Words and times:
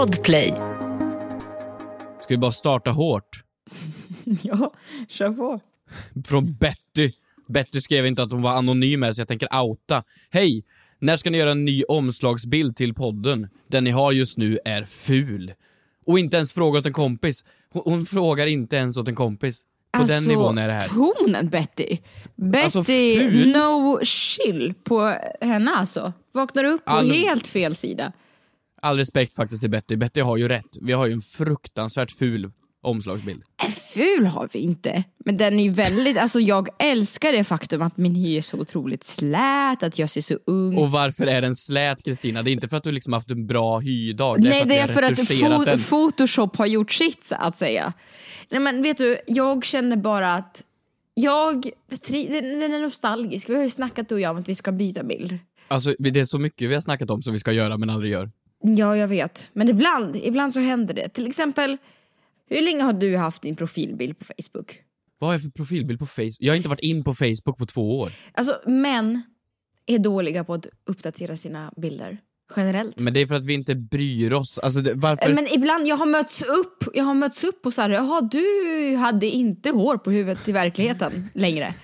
Podplay. 0.00 0.48
Ska 2.22 2.28
vi 2.28 2.38
bara 2.38 2.52
starta 2.52 2.90
hårt? 2.90 3.44
Ja, 4.42 4.72
kör 5.08 5.30
på. 5.30 5.60
Från 6.26 6.54
Betty. 6.54 7.12
Betty 7.48 7.80
skrev 7.80 8.06
inte 8.06 8.22
att 8.22 8.32
hon 8.32 8.42
var 8.42 8.50
anonym 8.50 9.02
här, 9.02 9.12
så 9.12 9.20
jag 9.20 9.28
tänker 9.28 9.62
outa. 9.62 10.02
Hej! 10.30 10.64
När 10.98 11.16
ska 11.16 11.30
ni 11.30 11.38
göra 11.38 11.50
en 11.50 11.64
ny 11.64 11.82
omslagsbild 11.88 12.76
till 12.76 12.94
podden? 12.94 13.48
Den 13.70 13.84
ni 13.84 13.90
har 13.90 14.12
just 14.12 14.38
nu 14.38 14.58
är 14.64 14.82
ful. 14.84 15.52
Och 16.06 16.18
inte 16.18 16.36
ens 16.36 16.54
fråga 16.54 16.78
åt 16.78 16.86
en 16.86 16.92
kompis. 16.92 17.44
Hon, 17.72 17.82
hon 17.84 18.06
frågar 18.06 18.46
inte 18.46 18.76
ens 18.76 18.96
åt 18.96 19.08
en 19.08 19.14
kompis. 19.14 19.62
På 19.92 20.04
den 20.04 20.24
nivån 20.24 20.58
är 20.58 20.66
det 20.68 20.74
här. 20.74 20.80
Alltså, 20.80 21.14
tonen 21.24 21.48
Betty. 21.48 21.98
Betty, 22.36 22.58
Alltså, 22.64 22.80
no 23.58 24.04
chill 24.04 24.74
på 24.84 25.16
henne 25.40 25.70
alltså. 25.70 26.12
Vaknar 26.32 26.64
upp 26.64 26.84
på 26.84 26.90
All- 26.92 27.10
helt 27.10 27.46
fel 27.46 27.74
sida. 27.74 28.12
All 28.82 28.96
respekt 28.96 29.36
faktiskt 29.36 29.62
till 29.62 29.70
Betty. 29.70 29.96
Betty 29.96 30.20
har 30.20 30.36
ju 30.36 30.48
rätt. 30.48 30.78
Vi 30.82 30.92
har 30.92 31.06
ju 31.06 31.12
en 31.12 31.20
fruktansvärt 31.20 32.12
ful 32.18 32.50
omslagsbild. 32.82 33.42
Äh, 33.62 33.70
Ful 33.70 34.26
har 34.26 34.48
vi 34.52 34.58
inte. 34.58 35.04
Men 35.24 35.36
den 35.36 35.58
är 35.60 35.64
ju 35.64 35.70
väldigt, 35.70 36.18
alltså 36.18 36.40
jag 36.40 36.68
älskar 36.78 37.32
det 37.32 37.44
faktum 37.44 37.82
att 37.82 37.96
min 37.96 38.14
hy 38.14 38.36
är 38.36 38.42
så 38.42 38.56
otroligt 38.56 39.04
slät, 39.04 39.82
att 39.82 39.98
jag 39.98 40.10
ser 40.10 40.20
så 40.20 40.38
ung. 40.46 40.78
Och 40.78 40.90
varför 40.90 41.26
är 41.26 41.42
den 41.42 41.56
slät, 41.56 42.04
Kristina? 42.04 42.42
Det 42.42 42.50
är 42.50 42.52
inte 42.52 42.68
för 42.68 42.76
att 42.76 42.84
du 42.84 42.92
liksom 42.92 43.12
haft 43.12 43.30
en 43.30 43.46
bra 43.46 43.78
hydag. 43.78 44.44
Nej, 44.44 44.64
det 44.66 44.78
är 44.78 44.86
för 44.86 45.02
att 45.02 45.18
fo- 45.18 45.64
den. 45.64 45.78
Photoshop 45.78 46.56
har 46.56 46.66
gjort 46.66 46.92
sitt, 46.92 47.24
så 47.24 47.34
att 47.34 47.56
säga. 47.56 47.92
Nej 48.50 48.60
men 48.60 48.82
vet 48.82 48.96
du, 48.96 49.18
jag 49.26 49.64
känner 49.64 49.96
bara 49.96 50.34
att 50.34 50.62
jag, 51.14 51.70
den 52.10 52.62
är 52.74 52.82
nostalgisk. 52.82 53.48
Vi 53.50 53.54
har 53.54 53.62
ju 53.62 53.70
snackat 53.70 54.08
du 54.08 54.14
och 54.14 54.20
jag 54.20 54.30
om 54.30 54.38
att 54.38 54.48
vi 54.48 54.54
ska 54.54 54.72
byta 54.72 55.02
bild. 55.02 55.38
Alltså, 55.68 55.94
det 55.98 56.20
är 56.20 56.24
så 56.24 56.38
mycket 56.38 56.70
vi 56.70 56.74
har 56.74 56.80
snackat 56.80 57.10
om 57.10 57.20
som 57.22 57.32
vi 57.32 57.38
ska 57.38 57.52
göra 57.52 57.78
men 57.78 57.90
aldrig 57.90 58.12
gör. 58.12 58.30
Ja, 58.62 58.96
jag 58.96 59.08
vet. 59.08 59.48
Men 59.52 59.68
ibland, 59.68 60.16
ibland 60.16 60.54
så 60.54 60.60
händer 60.60 60.94
det. 60.94 61.08
Till 61.08 61.26
exempel, 61.26 61.76
hur 62.48 62.62
länge 62.62 62.82
har 62.82 62.92
du 62.92 63.16
haft 63.16 63.42
din 63.42 63.56
profilbild 63.56 64.18
på 64.18 64.24
Facebook? 64.24 64.82
Vad 65.18 65.28
har 65.28 65.34
jag 65.34 65.42
för 65.42 65.50
profilbild 65.50 65.98
på 65.98 66.06
Facebook? 66.06 66.36
Jag 66.38 66.52
har 66.52 66.56
inte 66.56 66.68
varit 66.68 66.80
in 66.80 67.04
på 67.04 67.14
Facebook 67.14 67.58
på 67.58 67.66
två 67.66 67.98
år. 68.00 68.12
Alltså, 68.32 68.60
män 68.66 69.22
är 69.86 69.98
dåliga 69.98 70.44
på 70.44 70.54
att 70.54 70.66
uppdatera 70.84 71.36
sina 71.36 71.72
bilder. 71.76 72.18
Generellt. 72.56 73.00
Men 73.00 73.12
det 73.12 73.20
är 73.20 73.26
för 73.26 73.34
att 73.34 73.44
vi 73.44 73.54
inte 73.54 73.74
bryr 73.74 74.32
oss. 74.32 74.58
Alltså, 74.58 74.80
det, 74.80 74.94
varför? 74.94 75.34
Men 75.34 75.46
ibland, 75.54 75.88
jag 75.88 75.96
har 75.96 76.06
mötts 76.06 76.42
upp, 76.42 76.84
jag 76.94 77.04
har 77.04 77.14
mötts 77.14 77.44
upp 77.44 77.66
och 77.66 77.72
så 77.72 77.82
här, 77.82 77.90
jaha 77.90 78.20
du 78.20 78.96
hade 78.96 79.26
inte 79.26 79.70
hår 79.70 79.96
på 79.96 80.10
huvudet 80.10 80.48
i 80.48 80.52
verkligheten 80.52 81.12
längre. 81.34 81.74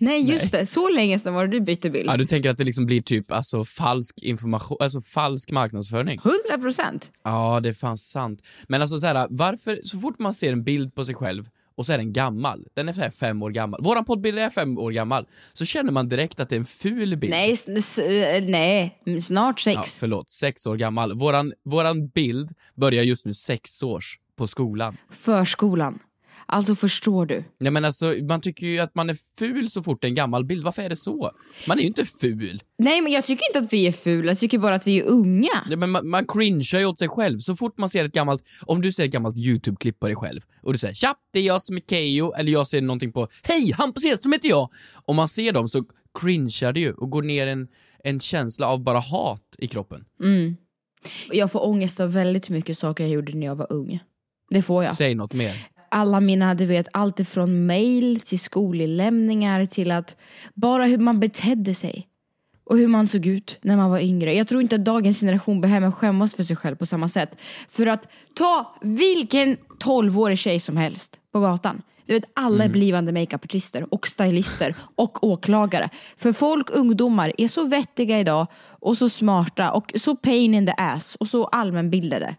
Nej 0.00 0.30
just 0.30 0.52
det, 0.52 0.66
så 0.66 0.88
länge 0.88 1.18
sedan 1.18 1.34
var 1.34 1.46
det 1.46 1.50
du 1.50 1.60
bytte 1.60 1.90
bild. 1.90 2.10
Ja, 2.10 2.16
du 2.16 2.24
tänker 2.24 2.50
att 2.50 2.58
det 2.58 2.64
liksom 2.64 2.86
blir 2.86 3.02
typ 3.02 3.32
alltså, 3.32 3.64
falsk 3.64 4.18
information, 4.18 4.78
alltså 4.80 5.00
falsk 5.00 5.50
marknadsföring? 5.50 6.20
100 6.24 6.62
procent. 6.62 7.10
Ja, 7.24 7.60
det 7.62 7.68
är 7.68 7.72
fan 7.72 7.98
sant. 7.98 8.40
Men 8.68 8.82
alltså 8.82 8.98
så 8.98 9.06
här, 9.06 9.26
varför, 9.30 9.80
så 9.82 9.98
fort 9.98 10.18
man 10.18 10.34
ser 10.34 10.52
en 10.52 10.64
bild 10.64 10.94
på 10.94 11.04
sig 11.04 11.14
själv 11.14 11.44
och 11.74 11.86
så 11.86 11.92
är 11.92 11.98
den 11.98 12.12
gammal, 12.12 12.66
den 12.74 12.88
är 12.88 12.92
så 12.92 13.00
här 13.00 13.10
fem 13.10 13.42
år 13.42 13.50
gammal, 13.50 13.80
våran 13.82 14.04
poddbild 14.04 14.38
är 14.38 14.50
fem 14.50 14.78
år 14.78 14.90
gammal, 14.90 15.26
så 15.52 15.64
känner 15.64 15.92
man 15.92 16.08
direkt 16.08 16.40
att 16.40 16.48
det 16.48 16.54
är 16.56 16.58
en 16.58 16.64
ful 16.64 17.16
bild. 17.16 17.30
Nej, 17.30 17.56
eh, 17.98 18.44
nej, 18.48 19.02
snart 19.22 19.60
sex. 19.60 19.76
Ja, 19.76 19.84
förlåt, 19.98 20.30
sex 20.30 20.66
år 20.66 20.76
gammal. 20.76 21.18
Våran, 21.18 21.52
våran 21.64 22.08
bild 22.08 22.50
börjar 22.74 23.02
just 23.02 23.26
nu 23.26 23.34
sex 23.34 23.82
års 23.82 24.18
på 24.38 24.46
skolan. 24.46 24.96
Förskolan. 25.10 25.98
Alltså 26.46 26.74
förstår 26.74 27.26
du? 27.26 27.44
Nej 27.60 27.72
men 27.72 27.84
alltså, 27.84 28.14
man 28.28 28.40
tycker 28.40 28.66
ju 28.66 28.78
att 28.78 28.94
man 28.94 29.10
är 29.10 29.16
ful 29.38 29.70
så 29.70 29.82
fort 29.82 30.00
det 30.00 30.06
är 30.06 30.08
en 30.08 30.14
gammal 30.14 30.44
bild. 30.44 30.64
Varför 30.64 30.82
är 30.82 30.88
det 30.88 30.96
så? 30.96 31.30
Man 31.68 31.78
är 31.78 31.82
ju 31.82 31.88
inte 31.88 32.04
ful. 32.04 32.62
Nej 32.78 33.00
men 33.00 33.12
jag 33.12 33.24
tycker 33.24 33.48
inte 33.50 33.58
att 33.58 33.72
vi 33.72 33.86
är 33.86 33.92
fula, 33.92 34.30
jag 34.30 34.38
tycker 34.38 34.58
bara 34.58 34.74
att 34.74 34.86
vi 34.86 34.98
är 35.00 35.04
unga. 35.04 35.64
Nej, 35.68 35.76
men 35.76 35.90
man, 35.90 36.08
man 36.08 36.26
cringear 36.26 36.80
ju 36.80 36.86
åt 36.86 36.98
sig 36.98 37.08
själv. 37.08 37.38
Så 37.38 37.56
fort 37.56 37.78
man 37.78 37.88
ser 37.88 38.04
ett 38.04 38.12
gammalt, 38.12 38.48
om 38.62 38.82
du 38.82 38.92
ser 38.92 39.04
ett 39.04 39.10
gammalt 39.10 39.36
YouTube-klipp 39.36 40.00
på 40.00 40.06
dig 40.06 40.16
själv 40.16 40.40
och 40.62 40.72
du 40.72 40.78
säger 40.78 40.94
tja, 40.94 41.14
det 41.32 41.38
är 41.38 41.42
jag 41.42 41.62
som 41.62 41.76
är 41.76 41.80
Keyyo, 41.80 42.32
eller 42.32 42.52
jag 42.52 42.66
ser 42.66 42.80
någonting 42.80 43.12
på 43.12 43.28
hej, 43.42 43.72
Hampus 43.72 44.04
Hedström 44.04 44.32
heter 44.32 44.48
jag. 44.48 44.68
Om 45.04 45.16
man 45.16 45.28
ser 45.28 45.52
dem 45.52 45.68
så 45.68 45.84
cringear 46.20 46.72
det 46.72 46.80
ju 46.80 46.92
och 46.92 47.10
går 47.10 47.22
ner 47.22 47.46
en, 47.46 47.68
en 48.04 48.20
känsla 48.20 48.66
av 48.68 48.82
bara 48.82 48.98
hat 48.98 49.56
i 49.58 49.66
kroppen. 49.66 50.04
Jag 51.30 51.52
får 51.52 51.66
ångest 51.66 52.00
av 52.00 52.12
väldigt 52.12 52.48
mycket 52.48 52.78
saker 52.78 53.04
jag 53.04 53.12
gjorde 53.12 53.32
när 53.32 53.46
jag 53.46 53.54
var 53.54 53.72
ung. 53.72 54.00
Det 54.50 54.62
får 54.62 54.84
jag. 54.84 54.94
Säg 54.94 55.14
något 55.14 55.34
mer. 55.34 55.68
Alla 55.92 56.20
mina, 56.20 56.54
du 56.54 56.66
vet, 56.66 56.88
allt 56.92 57.20
ifrån 57.20 57.66
mail 57.66 58.20
till 58.20 58.40
skolinlämningar 58.40 59.66
till 59.66 59.90
att 59.90 60.16
bara 60.54 60.84
hur 60.84 60.98
man 60.98 61.20
betedde 61.20 61.74
sig. 61.74 62.08
Och 62.64 62.78
hur 62.78 62.88
man 62.88 63.06
såg 63.06 63.26
ut 63.26 63.58
när 63.62 63.76
man 63.76 63.90
var 63.90 63.98
yngre. 63.98 64.34
Jag 64.34 64.48
tror 64.48 64.62
inte 64.62 64.76
att 64.76 64.84
dagens 64.84 65.20
generation 65.20 65.60
behöver 65.60 65.90
skämmas 65.90 66.34
för 66.34 66.42
sig 66.42 66.56
själv 66.56 66.76
på 66.76 66.86
samma 66.86 67.08
sätt. 67.08 67.38
För 67.68 67.86
att 67.86 68.08
ta 68.34 68.76
vilken 68.82 69.56
12-årig 69.84 70.38
tjej 70.38 70.60
som 70.60 70.76
helst 70.76 71.20
på 71.32 71.40
gatan. 71.40 71.82
Du 72.06 72.14
vet, 72.14 72.24
alla 72.34 72.64
är 72.64 72.68
blivande 72.68 73.12
makeupartister 73.12 73.94
och 73.94 74.06
stylister 74.06 74.76
och 74.94 75.24
åklagare. 75.24 75.88
För 76.16 76.32
folk, 76.32 76.70
ungdomar, 76.70 77.32
är 77.38 77.48
så 77.48 77.64
vettiga 77.64 78.20
idag 78.20 78.46
och 78.80 78.98
så 78.98 79.08
smarta 79.08 79.72
och 79.72 79.92
så 79.94 80.16
pain 80.16 80.54
in 80.54 80.66
the 80.66 80.74
ass 80.76 81.16
och 81.16 81.28
så 81.28 81.44
allmänbildade. 81.44 82.36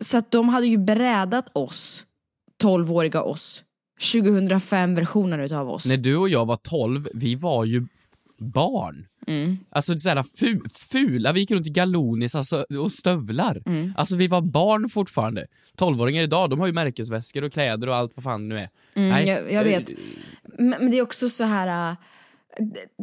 Så 0.00 0.18
att 0.18 0.30
de 0.30 0.48
hade 0.48 0.66
ju 0.66 0.78
brädat 0.78 1.50
oss 1.52 2.06
12-åriga 2.60 3.22
oss. 3.22 3.64
2005-versionen 4.00 5.40
utav 5.40 5.70
oss. 5.70 5.86
När 5.86 5.96
du 5.96 6.16
och 6.16 6.28
jag 6.28 6.46
var 6.46 6.56
12, 6.56 7.08
vi 7.14 7.34
var 7.34 7.64
ju 7.64 7.86
barn. 8.38 9.06
Alltså 9.70 9.98
såhär 9.98 10.22
fu, 10.22 10.60
fula, 10.92 11.32
vi 11.32 11.40
gick 11.40 11.50
runt 11.50 11.66
i 11.66 11.70
galonis 11.70 12.34
alltså, 12.34 12.64
och 12.80 12.92
stövlar. 12.92 13.62
Alltså 13.96 14.16
vi 14.16 14.28
var 14.28 14.40
barn 14.40 14.88
fortfarande. 14.88 15.46
12-åringar 15.78 16.22
idag, 16.22 16.50
de 16.50 16.60
har 16.60 16.66
ju 16.66 16.72
märkesväskor 16.72 17.44
och 17.44 17.52
kläder 17.52 17.88
och 17.88 17.94
allt 17.94 18.16
vad 18.16 18.24
fan 18.24 18.48
nu 18.48 18.58
är. 18.58 18.68
Nej, 18.94 19.26
jag- 19.28 19.52
jag 19.52 19.64
vet. 19.64 19.90
Men, 20.58 20.68
men 20.68 20.90
det 20.90 20.98
är 20.98 21.02
också 21.02 21.28
så 21.28 21.44
här... 21.44 21.90
äh, 21.90 21.96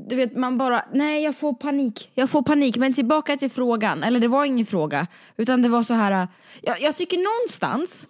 Du 0.10 0.16
vet, 0.16 0.36
man 0.36 0.58
bara... 0.58 0.86
Nej, 0.94 1.24
jag 1.24 1.36
får 1.38 1.54
panik. 1.54 2.12
Jag 2.16 2.30
får 2.30 2.42
panik. 2.44 2.78
Men 2.78 2.94
tillbaka 2.94 3.38
till 3.38 3.52
frågan. 3.52 4.04
Eller 4.04 4.20
det 4.20 4.28
var 4.28 4.46
ingen 4.46 4.66
fråga. 4.66 5.08
Utan 5.38 5.62
det 5.62 5.70
var 5.70 5.84
så 5.84 5.94
här... 5.94 6.12
äh, 6.12 6.28
Jag, 6.62 6.82
jag 6.82 6.96
tycker 6.96 7.18
någonstans... 7.18 8.08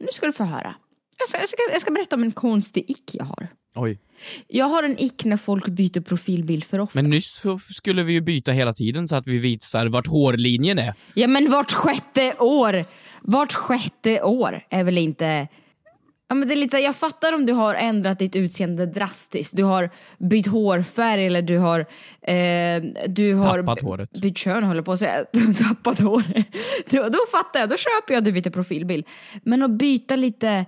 Nu 0.00 0.08
ska 0.12 0.26
du 0.26 0.32
få 0.32 0.44
höra. 0.44 0.74
Jag 1.18 1.28
ska, 1.28 1.38
jag, 1.38 1.48
ska, 1.48 1.56
jag 1.72 1.80
ska 1.80 1.90
berätta 1.90 2.16
om 2.16 2.22
en 2.22 2.32
konstig 2.32 2.84
ick 2.88 3.14
jag 3.14 3.24
har. 3.24 3.48
Oj. 3.74 3.98
Jag 4.48 4.66
har 4.66 4.82
en 4.82 5.00
ick 5.00 5.24
när 5.24 5.36
folk 5.36 5.68
byter 5.68 6.00
profilbild 6.00 6.64
för 6.64 6.78
ofta. 6.78 7.02
Men 7.02 7.10
nyss 7.10 7.42
skulle 7.74 8.02
vi 8.02 8.12
ju 8.12 8.20
byta 8.20 8.52
hela 8.52 8.72
tiden 8.72 9.08
så 9.08 9.16
att 9.16 9.26
vi 9.26 9.38
visar 9.38 9.86
vart 9.86 10.06
hårlinjen 10.06 10.78
är. 10.78 10.94
Ja 11.14 11.28
men 11.28 11.50
vart 11.50 11.72
sjätte 11.72 12.34
år! 12.38 12.84
Vart 13.22 13.52
sjätte 13.52 14.22
år 14.22 14.62
är 14.70 14.84
väl 14.84 14.98
inte... 14.98 15.48
Ja, 16.30 16.34
men 16.34 16.48
det 16.48 16.54
är 16.54 16.56
lite, 16.56 16.76
så 16.76 16.82
jag 16.82 16.96
fattar 16.96 17.32
om 17.34 17.46
du 17.46 17.52
har 17.52 17.74
ändrat 17.74 18.18
ditt 18.18 18.36
utseende 18.36 18.86
drastiskt. 18.86 19.56
Du 19.56 19.64
har 19.64 19.90
bytt 20.18 20.46
hårfärg 20.46 21.26
eller 21.26 21.42
du 21.42 21.58
har... 21.58 21.80
Eh, 22.22 22.82
du 23.08 23.34
har 23.34 23.56
Tappat 23.58 23.82
håret. 23.82 24.20
Bytt 24.22 24.38
kön 24.38 24.64
håller 24.64 24.82
på 24.82 24.92
att 24.92 24.98
säga. 24.98 25.24
Tappat 25.68 26.00
håret. 26.00 26.46
Då, 26.90 27.08
då 27.08 27.18
fattar 27.32 27.60
jag, 27.60 27.68
då 27.68 27.76
köper 27.76 28.14
jag 28.14 28.18
att 28.18 28.24
du 28.24 28.32
byter 28.32 28.50
profilbild. 28.50 29.06
Men 29.44 29.62
att 29.62 29.70
byta 29.70 30.16
lite 30.16 30.64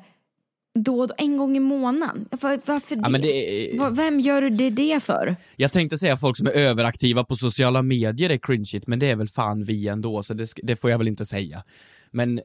då 0.79 1.01
och 1.01 1.09
då, 1.09 1.15
en 1.19 1.37
gång 1.37 1.57
i 1.57 1.61
månaden. 1.61 2.29
Var, 2.31 2.61
varför 2.67 2.97
det? 2.97 3.03
Ja, 3.05 3.09
men 3.09 3.21
det 3.21 3.29
är- 3.75 3.91
Vem 3.91 4.21
gör 4.21 4.43
du 4.43 4.51
det, 4.51 4.71
det 4.71 5.03
för? 5.03 5.37
Jag 5.57 5.73
tänkte 5.73 5.99
säga 5.99 6.17
folk 6.17 6.37
som 6.37 6.47
är 6.47 6.53
överaktiva 6.53 7.25
på 7.25 7.35
sociala 7.35 7.83
medier 7.83 8.31
är 8.31 8.37
cringeigt, 8.37 8.87
men 8.87 8.99
det 8.99 9.11
är 9.11 9.17
väl 9.17 9.29
fan 9.29 9.63
vi 9.65 9.89
ändå, 9.89 10.23
så 10.23 10.35
det, 10.35 10.53
det 10.63 10.77
får 10.77 10.91
jag 10.91 10.99
väl 10.99 11.09
inte 11.09 11.27
säga. 11.27 11.63
Men 12.11 12.41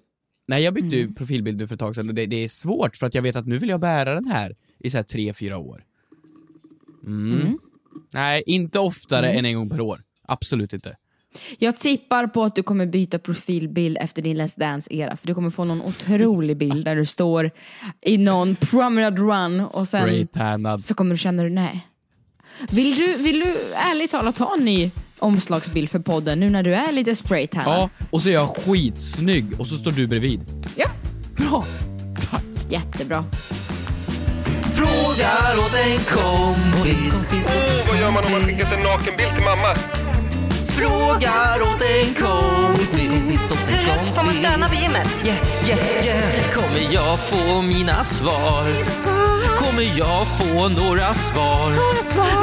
nej, 0.47 0.63
jag 0.63 0.74
bytte 0.74 0.96
ju 0.96 1.13
profilbild 1.13 1.58
nu 1.58 1.68
för 1.68 1.74
ett 1.74 1.80
tag 1.80 1.96
sedan 1.96 2.09
och 2.09 2.16
det, 2.16 2.25
det 2.25 2.44
är 2.44 2.47
svårt 2.47 2.97
för 2.97 3.08
att 3.08 3.16
jag 3.16 3.22
vet 3.22 3.35
att 3.35 3.47
nu 3.47 3.58
vill 3.58 3.69
jag 3.69 3.80
bära 3.80 4.13
den 4.13 4.25
här 4.25 4.56
i 4.80 4.90
så 4.90 4.97
här 4.97 5.03
tre, 5.03 5.34
fyra 5.34 5.58
år. 5.58 5.84
Mm. 7.06 7.59
Nej, 8.13 8.44
inte 8.46 8.80
oftare 8.80 9.30
än 9.30 9.46
en 9.46 9.56
gång 9.56 9.69
per 9.69 9.81
år. 9.81 10.03
Absolut 10.28 10.74
inte. 10.74 10.97
Jag 11.59 11.78
tippar 11.78 12.28
på 12.28 12.44
att 12.44 12.56
du 12.56 12.63
kommer 12.63 12.85
byta 12.85 13.19
profilbild 13.19 13.97
efter 14.02 14.22
din 14.22 14.41
Let's 14.41 14.59
Dance-era. 14.59 15.17
För 15.17 15.28
du 15.28 15.35
kommer 15.35 15.49
få 15.49 15.64
någon 15.64 15.82
otrolig 15.82 16.58
bild 16.67 16.85
där 16.85 16.96
du 16.96 17.05
står 17.05 17.52
i 18.02 18.17
någon 18.17 18.55
promenade 18.55 19.22
run 19.22 19.61
och 19.61 19.72
sen 19.72 20.28
så 20.79 20.94
kommer 20.94 21.11
du 21.11 21.17
känna 21.17 21.44
dig 21.44 21.52
nej. 21.52 21.88
Vill 22.70 22.96
du, 22.96 23.16
vill 23.18 23.40
du 23.40 23.74
ärligt 23.76 24.12
talat 24.12 24.36
ta 24.36 24.54
en 24.59 24.66
ny 24.66 24.92
omslagsbild 25.20 25.90
för 25.90 26.00
podden 26.00 26.40
nu 26.40 26.50
när 26.50 26.64
du 26.64 26.76
är 26.76 26.92
lite 26.92 27.16
spraytannad? 27.16 27.80
Ja, 27.80 27.90
och 28.09 28.22
så 28.22 28.30
är 28.30 28.34
jag 28.34 28.50
skitsnygg 28.50 29.59
och 29.59 29.68
så 29.68 29.76
står 29.76 29.92
du 29.92 30.08
bredvid. 30.08 30.46
ja. 30.76 30.88
Bra! 31.38 31.66
Tack! 32.32 32.44
Jättebra. 32.70 33.26
Frågar 34.74 35.59
åt 35.66 35.74
en 35.76 35.98
kompis. 35.98 37.14
Åh, 37.34 37.88
vad 37.88 38.00
gör 38.00 38.12
man 38.12 38.26
om 38.26 38.32
man 38.32 38.42
skickat 38.42 38.72
en 38.74 38.84
nakenbild 38.84 39.36
till 39.36 39.46
mamma? 39.46 39.76
frågar 40.78 41.62
åt 41.62 41.82
en 41.82 42.14
kompis. 42.14 43.52
Åt 43.52 43.70
en. 43.70 44.14
Får 44.14 44.24
man 44.24 44.34
stöna 44.34 44.68
på 44.68 44.76
gymmet? 44.76 45.08
Yeah, 45.26 45.40
yeah, 45.68 46.06
yeah. 46.06 46.52
Kommer 46.52 46.94
jag 46.94 47.20
få 47.20 47.62
mina 47.62 48.03
svar? 48.03 48.66
Kommer 49.58 49.97
jag 49.97 50.28
få 50.28 50.70
några 50.70 51.14
svar? 51.14 51.72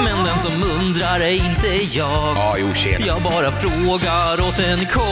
Men 0.05 0.25
den 0.25 0.39
som 0.39 0.53
undrar 0.81 1.21
är 1.21 1.31
inte 1.31 1.69
jag. 1.97 2.37
Ja, 2.37 2.57
jo, 2.59 2.73
tjena. 2.75 3.07
Jag 3.07 3.23
bara 3.23 3.51
frågar 3.51 4.49
åt 4.49 4.59
en 4.59 4.87
kompis. 4.87 5.05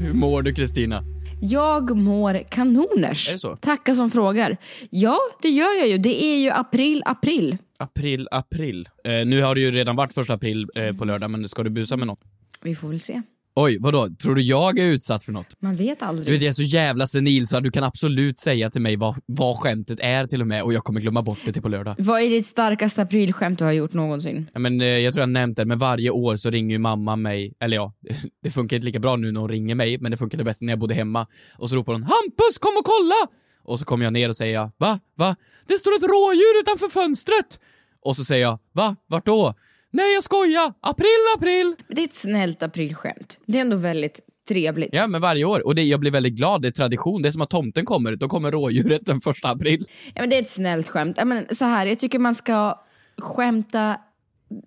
Hur 0.00 0.12
mår 0.14 0.42
du 0.42 0.54
Kristina? 0.54 1.02
Jag 1.40 1.96
mår 1.96 2.42
kanoners. 2.50 3.28
Är 3.28 3.32
det 3.32 3.38
så? 3.38 3.56
Tacka 3.56 3.94
som 3.94 4.10
frågar. 4.10 4.56
Ja, 4.90 5.18
det 5.42 5.48
gör 5.48 5.78
jag 5.78 5.88
ju. 5.88 5.98
Det 5.98 6.24
är 6.24 6.38
ju 6.38 6.50
april, 6.50 7.02
april. 7.06 7.56
April, 7.78 8.28
april. 8.30 8.88
Eh, 9.04 9.26
nu 9.26 9.42
har 9.42 9.54
det 9.54 9.60
ju 9.60 9.70
redan 9.70 9.96
varit 9.96 10.14
första 10.14 10.34
april 10.34 10.68
eh, 10.74 10.96
på 10.96 11.04
lördag, 11.04 11.30
men 11.30 11.48
ska 11.48 11.62
du 11.62 11.70
busa 11.70 11.96
med 11.96 12.06
något? 12.06 12.20
Vi 12.62 12.74
får 12.74 12.88
väl 12.88 13.00
se. 13.00 13.22
Oj, 13.62 13.78
vadå? 13.80 14.08
Tror 14.22 14.34
du 14.34 14.42
jag 14.42 14.78
är 14.78 14.84
utsatt 14.86 15.24
för 15.24 15.32
något? 15.32 15.62
Man 15.62 15.76
vet 15.76 15.98
Du 15.98 16.04
aldrig. 16.04 16.32
vet, 16.32 16.42
jag 16.42 16.48
är 16.48 16.52
så 16.52 16.62
jävla 16.62 17.06
senil 17.06 17.46
så 17.46 17.56
att 17.56 17.62
du 17.62 17.70
kan 17.70 17.84
absolut 17.84 18.38
säga 18.38 18.70
till 18.70 18.80
mig 18.80 18.96
vad, 18.96 19.14
vad 19.26 19.56
skämtet 19.56 20.00
är 20.00 20.26
till 20.26 20.40
och 20.40 20.46
med 20.46 20.62
och 20.62 20.72
jag 20.72 20.84
kommer 20.84 21.00
glömma 21.00 21.22
bort 21.22 21.38
det 21.44 21.52
till 21.52 21.62
på 21.62 21.68
lördag. 21.68 21.94
Vad 21.98 22.22
är 22.22 22.30
ditt 22.30 22.46
starkaste 22.46 23.02
aprilskämt 23.02 23.58
du 23.58 23.64
har 23.64 23.72
gjort 23.72 23.92
någonsin? 23.92 24.50
Ja, 24.52 24.60
men, 24.60 24.80
eh, 24.80 24.86
jag 24.86 25.14
tror 25.14 25.22
jag 25.22 25.28
nämnt 25.28 25.56
det, 25.56 25.64
men 25.64 25.78
varje 25.78 26.10
år 26.10 26.36
så 26.36 26.50
ringer 26.50 26.74
ju 26.74 26.78
mamma 26.78 27.16
mig, 27.16 27.54
eller 27.60 27.76
ja, 27.76 27.92
det 28.42 28.50
funkar 28.50 28.76
inte 28.76 28.86
lika 28.86 28.98
bra 28.98 29.16
nu 29.16 29.32
när 29.32 29.40
hon 29.40 29.50
ringer 29.50 29.74
mig, 29.74 29.98
men 30.00 30.10
det 30.10 30.16
funkade 30.16 30.44
bättre 30.44 30.66
när 30.66 30.72
jag 30.72 30.78
bodde 30.80 30.94
hemma. 30.94 31.26
Och 31.58 31.70
så 31.70 31.76
ropar 31.76 31.92
hon 31.92 32.02
“Hampus, 32.02 32.58
kom 32.58 32.72
och 32.78 32.84
kolla!” 32.84 33.26
Och 33.64 33.78
så 33.78 33.84
kommer 33.84 34.04
jag 34.04 34.12
ner 34.12 34.28
och 34.28 34.36
säger 34.36 34.70
“Va? 34.78 34.98
Va? 35.16 35.36
Det 35.66 35.78
står 35.78 35.94
ett 35.96 36.02
rådjur 36.02 36.60
utanför 36.60 36.88
fönstret!” 36.88 37.60
Och 38.02 38.16
så 38.16 38.24
säger 38.24 38.42
jag, 38.42 38.58
“Va? 38.74 38.96
Vart 39.08 39.26
då?” 39.26 39.54
“Nej, 39.90 40.14
jag 40.14 40.22
skojar! 40.22 40.72
April, 40.80 41.06
april!” 41.36 41.74
Det 41.88 42.00
är 42.00 42.04
ett 42.04 42.14
snällt 42.14 42.62
aprilskämt. 42.62 43.38
Det 43.46 43.58
är 43.58 43.60
ändå 43.60 43.76
väldigt 43.76 44.20
trevligt. 44.48 44.90
Ja, 44.92 45.06
men 45.06 45.20
varje 45.20 45.44
år. 45.44 45.66
Och 45.66 45.74
det, 45.74 45.82
jag 45.82 46.00
blir 46.00 46.10
väldigt 46.10 46.32
glad, 46.34 46.62
det 46.62 46.68
är 46.68 46.72
tradition. 46.72 47.22
Det 47.22 47.28
är 47.28 47.32
som 47.32 47.42
att 47.42 47.50
tomten 47.50 47.84
kommer, 47.84 48.16
då 48.16 48.28
kommer 48.28 48.50
rådjuret 48.50 49.06
den 49.06 49.20
första 49.20 49.48
april. 49.48 49.84
Ja, 50.14 50.20
men 50.20 50.30
det 50.30 50.36
är 50.36 50.42
ett 50.42 50.50
snällt 50.50 50.88
skämt. 50.88 51.16
Ja, 51.18 51.24
men 51.24 51.54
så 51.54 51.64
här, 51.64 51.86
jag 51.86 51.98
tycker 51.98 52.18
man 52.18 52.34
ska 52.34 52.80
skämta 53.18 53.96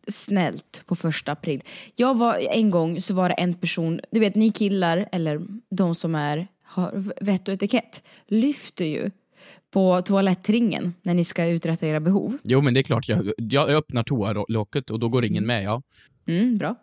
snällt 0.08 0.84
på 0.86 0.96
första 0.96 1.31
april. 1.31 1.64
Jag 1.96 2.18
var, 2.18 2.38
en 2.52 2.72
gång 2.72 3.02
så 3.02 3.14
var 3.14 3.30
det 3.30 3.36
en 3.36 3.54
person, 3.54 4.00
du 4.12 4.20
vet 4.20 4.36
ni 4.36 4.52
killar, 4.52 5.10
eller 5.12 5.42
de 5.70 5.96
som 5.96 6.16
är, 6.16 6.48
har 6.64 7.24
vett 7.25 7.48
och 7.48 7.54
etikett, 7.54 8.04
lyfter 8.28 8.86
ju 8.86 9.12
på 9.74 10.02
toalettringen 10.02 10.94
när 11.04 11.14
ni 11.14 11.24
ska 11.24 11.46
uträtta 11.46 11.88
era 11.88 12.00
behov. 12.00 12.38
Jo, 12.44 12.62
men 12.62 12.74
det 12.74 12.80
är 12.80 12.84
klart, 12.84 13.10
jag, 13.10 13.31
jag 13.38 13.70
öppnar 13.70 14.04
toalocket 14.04 14.90
och 14.90 15.00
då 15.00 15.10
går 15.10 15.22
ringen 15.22 15.46
med, 15.46 15.64
ja. 15.64 15.81
Mm, 16.28 16.58
bra. 16.58 16.75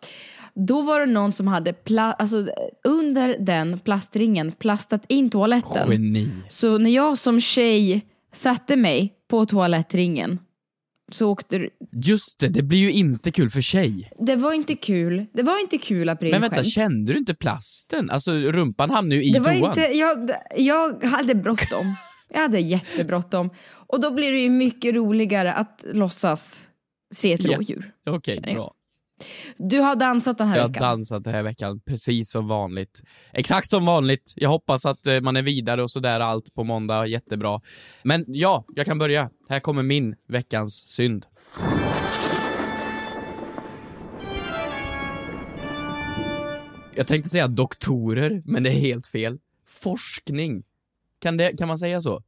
Då 0.55 0.81
var 0.81 0.99
det 0.99 1.05
någon 1.05 1.31
som 1.31 1.47
hade 1.47 1.73
alltså, 2.19 2.47
under 2.87 3.35
den 3.39 3.79
plastringen 3.79 4.51
plastat 4.51 5.01
in 5.07 5.29
toaletten. 5.29 5.91
Geni. 5.91 6.29
Så 6.49 6.77
när 6.77 6.89
jag 6.91 7.17
som 7.17 7.39
tjej 7.41 8.05
satte 8.33 8.75
mig 8.75 9.13
på 9.29 9.45
toalettringen 9.45 10.39
så 11.11 11.29
åkte 11.29 11.57
det- 11.57 11.69
Just 12.05 12.39
det, 12.39 12.47
det 12.47 12.61
blir 12.63 12.79
ju 12.79 12.91
inte 12.91 13.31
kul 13.31 13.49
för 13.49 13.61
tjej. 13.61 14.11
Det 14.19 14.35
var 14.35 14.53
inte 14.53 14.75
kul. 14.75 15.25
Det 15.33 15.43
var 15.43 15.61
inte 15.61 15.77
kul 15.77 15.99
Men 16.05 16.09
aprilskämt. 16.09 16.43
vänta, 16.43 16.63
kände 16.63 17.11
du 17.13 17.17
inte 17.17 17.33
plasten? 17.33 18.09
Alltså 18.09 18.31
rumpan 18.31 18.89
hamnade 18.89 19.15
ju 19.15 19.23
i 19.23 19.31
det 19.31 19.39
var 19.39 19.53
toan. 19.53 19.69
inte, 19.69 19.97
jag, 19.97 20.31
jag 20.57 21.03
hade 21.03 21.35
bråttom. 21.35 21.95
Jag 22.33 22.39
hade 22.41 22.59
jättebråttom. 22.59 23.49
Och 23.87 24.01
då 24.01 24.11
blir 24.11 24.31
det 24.31 24.39
ju 24.39 24.49
mycket 24.49 24.95
roligare 24.95 25.53
att 25.53 25.85
låtsas 25.93 26.67
se 27.13 27.33
ett 27.33 27.43
Ja. 27.43 27.57
rådjur. 27.57 27.91
Okej, 28.05 28.39
jag. 28.43 28.55
bra. 28.55 28.73
Du 29.57 29.79
har 29.79 29.95
dansat 29.95 30.37
den 30.37 30.47
här 30.47 30.55
Jag 30.55 30.63
har 30.63 30.69
veckan. 30.69 30.81
dansat 30.83 31.23
den 31.23 31.33
här 31.33 31.43
veckan, 31.43 31.79
precis 31.87 32.31
som 32.31 32.47
vanligt. 32.47 33.01
Exakt 33.33 33.69
som 33.69 33.85
vanligt. 33.85 34.33
Jag 34.35 34.49
hoppas 34.49 34.85
att 34.85 35.07
eh, 35.07 35.21
man 35.21 35.37
är 35.37 35.41
vidare 35.41 35.83
och 35.83 35.91
sådär 35.91 36.19
allt 36.19 36.53
på 36.53 36.63
måndag, 36.63 37.07
jättebra. 37.07 37.61
Men 38.03 38.25
ja, 38.27 38.65
jag 38.75 38.85
kan 38.85 38.97
börja. 38.97 39.29
Här 39.49 39.59
kommer 39.59 39.83
min 39.83 40.15
veckans 40.27 40.85
synd. 40.89 41.25
Jag 46.95 47.07
tänkte 47.07 47.29
säga 47.29 47.47
doktorer, 47.47 48.41
men 48.45 48.63
det 48.63 48.69
är 48.69 48.73
helt 48.79 49.07
fel. 49.07 49.37
Forskning. 49.67 50.63
Kan, 51.21 51.37
det, 51.37 51.57
kan 51.57 51.67
man 51.67 51.79
säga 51.79 52.01
så? 52.01 52.23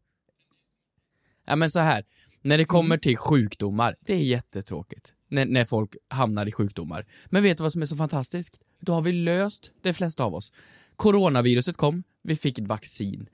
Ja 1.45 1.55
men 1.55 1.69
så 1.69 1.79
här. 1.79 2.03
när 2.41 2.57
det 2.57 2.65
kommer 2.65 2.97
till 2.97 3.17
sjukdomar, 3.17 3.95
det 4.05 4.13
är 4.13 4.17
jättetråkigt. 4.17 5.13
När, 5.29 5.45
när 5.45 5.65
folk 5.65 5.95
hamnar 6.09 6.45
i 6.45 6.51
sjukdomar. 6.51 7.05
Men 7.29 7.43
vet 7.43 7.57
du 7.57 7.63
vad 7.63 7.71
som 7.71 7.81
är 7.81 7.85
så 7.85 7.97
fantastiskt? 7.97 8.59
Då 8.81 8.93
har 8.93 9.01
vi 9.01 9.11
löst, 9.11 9.71
de 9.81 9.93
flesta 9.93 10.23
av 10.23 10.33
oss. 10.33 10.51
Coronaviruset 10.95 11.77
kom, 11.77 12.03
vi 12.23 12.35
fick 12.35 12.59
ett 12.59 12.67
vaccin. 12.67 13.29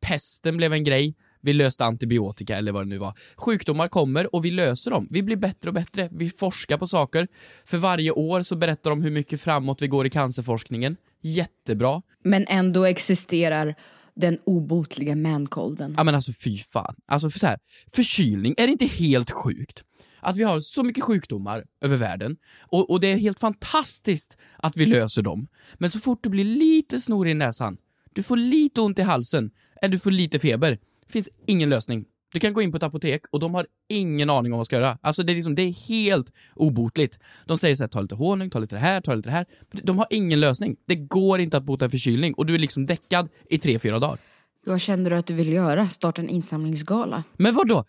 Pesten 0.00 0.56
blev 0.56 0.72
en 0.72 0.84
grej, 0.84 1.14
vi 1.40 1.52
löste 1.52 1.84
antibiotika 1.84 2.56
eller 2.56 2.72
vad 2.72 2.82
det 2.82 2.88
nu 2.88 2.98
var. 2.98 3.18
Sjukdomar 3.36 3.88
kommer 3.88 4.34
och 4.34 4.44
vi 4.44 4.50
löser 4.50 4.90
dem. 4.90 5.08
Vi 5.10 5.22
blir 5.22 5.36
bättre 5.36 5.70
och 5.70 5.74
bättre, 5.74 6.08
vi 6.12 6.30
forskar 6.30 6.78
på 6.78 6.86
saker. 6.86 7.28
För 7.64 7.78
varje 7.78 8.10
år 8.10 8.42
så 8.42 8.56
berättar 8.56 8.90
de 8.90 9.02
hur 9.02 9.10
mycket 9.10 9.40
framåt 9.40 9.82
vi 9.82 9.88
går 9.88 10.06
i 10.06 10.10
cancerforskningen. 10.10 10.96
Jättebra. 11.22 12.02
Men 12.24 12.46
ändå 12.48 12.84
existerar 12.84 13.74
den 14.14 14.38
obotliga 14.44 15.16
mancolden. 15.16 15.94
Ja 15.96 16.04
men 16.04 16.14
alltså 16.14 16.32
fy 16.44 16.58
fan. 16.58 16.94
Alltså 17.06 17.30
för 17.30 17.38
så 17.38 17.46
här, 17.46 17.58
förkylning, 17.92 18.54
är 18.58 18.66
det 18.66 18.72
inte 18.72 18.86
helt 18.86 19.30
sjukt? 19.30 19.84
Att 20.20 20.36
vi 20.36 20.42
har 20.42 20.60
så 20.60 20.82
mycket 20.82 21.04
sjukdomar 21.04 21.64
över 21.80 21.96
världen 21.96 22.36
och, 22.60 22.90
och 22.90 23.00
det 23.00 23.06
är 23.06 23.16
helt 23.16 23.40
fantastiskt 23.40 24.36
att 24.56 24.76
vi 24.76 24.86
löser 24.86 25.22
dem. 25.22 25.48
Men 25.74 25.90
så 25.90 25.98
fort 25.98 26.22
du 26.22 26.28
blir 26.28 26.44
lite 26.44 27.00
snorig 27.00 27.30
i 27.30 27.34
näsan, 27.34 27.76
du 28.14 28.22
får 28.22 28.36
lite 28.36 28.80
ont 28.80 28.98
i 28.98 29.02
halsen, 29.02 29.50
eller 29.82 29.92
du 29.92 29.98
får 29.98 30.10
lite 30.10 30.38
feber, 30.38 30.78
finns 31.08 31.28
ingen 31.46 31.68
lösning. 31.68 32.04
Du 32.32 32.40
kan 32.40 32.52
gå 32.52 32.62
in 32.62 32.70
på 32.70 32.76
ett 32.76 32.82
apotek 32.82 33.22
och 33.30 33.40
de 33.40 33.54
har 33.54 33.66
ingen 33.88 34.30
aning 34.30 34.52
om 34.52 34.58
vad 34.58 34.64
de 34.64 34.64
ska 34.64 34.76
göra. 34.76 34.98
Alltså 35.02 35.22
det 35.22 35.32
är, 35.32 35.34
liksom, 35.34 35.54
det 35.54 35.62
är 35.62 35.88
helt 35.88 36.32
obotligt. 36.54 37.18
De 37.46 37.56
säger 37.56 37.74
så 37.74 37.82
här, 37.82 37.88
ta 37.88 38.00
lite 38.00 38.14
honung, 38.14 38.50
ta 38.50 38.58
lite 38.58 38.76
det 38.76 38.80
här, 38.80 39.00
ta 39.00 39.14
lite 39.14 39.28
det 39.28 39.32
här. 39.32 39.46
De 39.82 39.98
har 39.98 40.06
ingen 40.10 40.40
lösning. 40.40 40.76
Det 40.86 40.94
går 40.94 41.40
inte 41.40 41.56
att 41.56 41.64
bota 41.64 41.84
en 41.84 41.90
förkylning 41.90 42.34
och 42.34 42.46
du 42.46 42.54
är 42.54 42.58
liksom 42.58 42.86
däckad 42.86 43.28
i 43.50 43.58
tre, 43.58 43.78
fyra 43.78 43.98
dagar. 43.98 44.18
Vad 44.66 44.80
kände 44.80 45.10
du 45.10 45.16
att 45.16 45.26
du 45.26 45.34
ville 45.34 45.54
göra? 45.54 45.88
Starta 45.88 46.22
en 46.22 46.28
insamlingsgala? 46.28 47.24
Men 47.36 47.54
vad 47.54 47.68
då? 47.68 47.84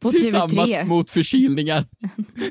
Tillsammans 0.10 0.70
TV3. 0.70 0.84
mot 0.84 1.10
förkylningar. 1.10 1.84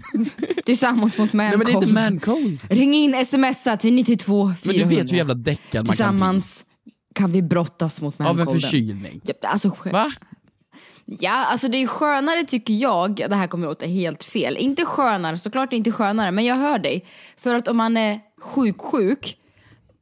Tillsammans 0.65 1.17
mot 1.17 1.33
Nej 1.33 1.57
men 1.57 1.65
det 1.65 1.71
är 1.71 1.73
mancold. 1.73 1.83
inte 1.83 2.01
mancold. 2.01 2.65
Ring 2.69 2.93
in, 2.93 3.25
smsa 3.25 3.77
till 3.77 3.93
92 3.93 4.53
400. 4.63 4.83
Men 4.83 4.89
du 4.89 4.95
vet 4.95 5.11
hur 5.11 5.17
jävla 5.17 5.33
däckad 5.33 5.73
man 5.73 5.85
kan 5.85 5.85
Tillsammans 5.85 6.65
kan 7.15 7.31
vi 7.31 7.41
brottas 7.41 8.01
mot 8.01 8.17
bli. 8.17 8.27
Av 8.27 8.31
en 8.31 8.37
mancolden. 8.37 8.61
förkylning. 8.61 9.21
Ja, 9.23 9.33
alltså, 9.41 9.75
Va? 9.91 10.11
Ja, 11.05 11.45
alltså 11.45 11.67
det 11.67 11.77
är 11.77 11.87
skönare 11.87 12.43
tycker 12.43 12.73
jag, 12.73 13.15
det 13.15 13.35
här 13.35 13.47
kommer 13.47 13.67
låta 13.67 13.85
helt 13.85 14.23
fel, 14.23 14.57
inte 14.57 14.85
skönare, 14.85 15.37
såklart 15.37 15.73
inte 15.73 15.91
skönare, 15.91 16.31
men 16.31 16.45
jag 16.45 16.55
hör 16.55 16.79
dig. 16.79 17.05
För 17.37 17.55
att 17.55 17.67
om 17.67 17.77
man 17.77 17.97
är 17.97 18.19
sjuk-sjuk, 18.41 19.37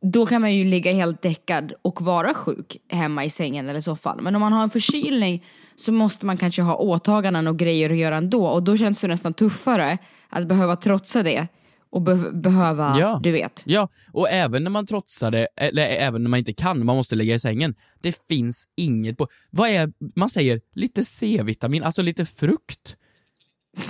då 0.02 0.26
kan 0.26 0.42
man 0.42 0.56
ju 0.56 0.66
ligga 0.66 0.94
helt 0.94 1.22
däckad 1.22 1.74
och 1.82 2.02
vara 2.02 2.34
sjuk 2.34 2.78
hemma 2.90 3.26
i 3.26 3.30
sängen 3.30 3.70
eller 3.70 3.82
soffan. 3.82 4.20
Men 4.22 4.36
om 4.36 4.42
man 4.42 4.54
har 4.54 4.64
en 4.64 4.70
förkylning 4.70 5.44
så 5.76 5.92
måste 5.92 6.26
man 6.26 6.38
kanske 6.38 6.62
ha 6.62 6.76
åtaganden 6.76 7.48
och 7.48 7.60
grejer 7.60 7.90
att 7.90 7.98
göra 7.98 8.18
ändå 8.18 8.48
och 8.48 8.64
då 8.64 8.78
känns 8.78 9.02
det 9.02 9.08
nästan 9.08 9.34
tuffare 9.34 9.98
att 10.30 10.48
behöva 10.48 10.76
trotsa 10.76 11.24
det 11.24 11.48
och 11.94 12.02
be- 12.02 12.32
behöva, 12.32 12.96
Ja. 13.00 13.20
du 13.24 13.32
vet. 13.32 13.62
Ja, 13.66 13.90
och 14.14 14.30
även 14.30 14.64
när 14.64 14.72
man 14.72 14.86
trotsar 14.86 15.32
det, 15.32 15.48
eller 15.58 15.84
även 15.88 16.24
när 16.24 16.30
man 16.30 16.38
inte 16.40 16.54
kan, 16.54 16.86
man 16.86 16.96
måste 16.96 17.16
ligga 17.16 17.34
i 17.36 17.40
sängen. 17.40 17.76
Det 18.02 18.22
finns 18.28 18.66
inget 18.78 19.18
på... 19.18 19.28
Vad 19.50 19.70
är... 19.70 19.92
Man 20.16 20.30
säger 20.30 20.62
lite 20.76 21.04
C-vitamin, 21.04 21.84
alltså 21.84 22.02
lite 22.02 22.26
frukt. 22.26 22.96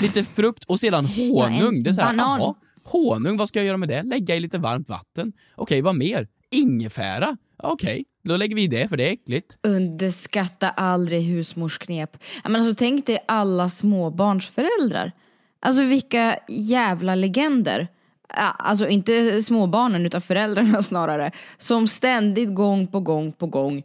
Lite 0.01 0.23
frukt 0.23 0.63
och 0.63 0.79
sedan 0.79 1.05
honung. 1.17 1.75
en 1.77 1.83
det 1.83 1.89
är 1.89 1.93
så 1.93 2.01
här, 2.01 2.07
banan. 2.17 2.39
jaha, 2.39 2.53
honung, 2.85 3.37
vad 3.37 3.49
ska 3.49 3.59
jag 3.59 3.65
göra 3.65 3.77
med 3.77 3.89
det? 3.89 4.03
Lägga 4.03 4.35
i 4.35 4.39
lite 4.39 4.57
varmt 4.57 4.89
vatten. 4.89 5.33
Okej, 5.55 5.81
vad 5.81 5.95
mer? 5.95 6.27
Ingefära? 6.51 7.37
Okej, 7.63 8.03
då 8.23 8.37
lägger 8.37 8.55
vi 8.55 8.63
i 8.63 8.67
det 8.67 8.87
för 8.87 8.97
det 8.97 9.09
är 9.09 9.13
äckligt. 9.13 9.57
Underskatta 9.67 10.69
aldrig 10.69 11.21
husmorsknep. 11.23 12.09
Ja, 12.43 12.49
men 12.49 12.61
alltså, 12.61 12.75
tänk 12.79 13.05
dig 13.05 13.23
alla 13.27 13.69
småbarnsföräldrar. 13.69 15.11
Alltså 15.65 15.83
vilka 15.83 16.37
jävla 16.47 17.15
legender. 17.15 17.87
Alltså 18.57 18.87
inte 18.87 19.41
småbarnen 19.43 20.05
utan 20.05 20.21
föräldrarna 20.21 20.81
snarare. 20.83 21.31
Som 21.57 21.87
ständigt 21.87 22.55
gång 22.55 22.87
på 22.87 22.99
gång 22.99 23.31
på 23.31 23.47
gång 23.47 23.83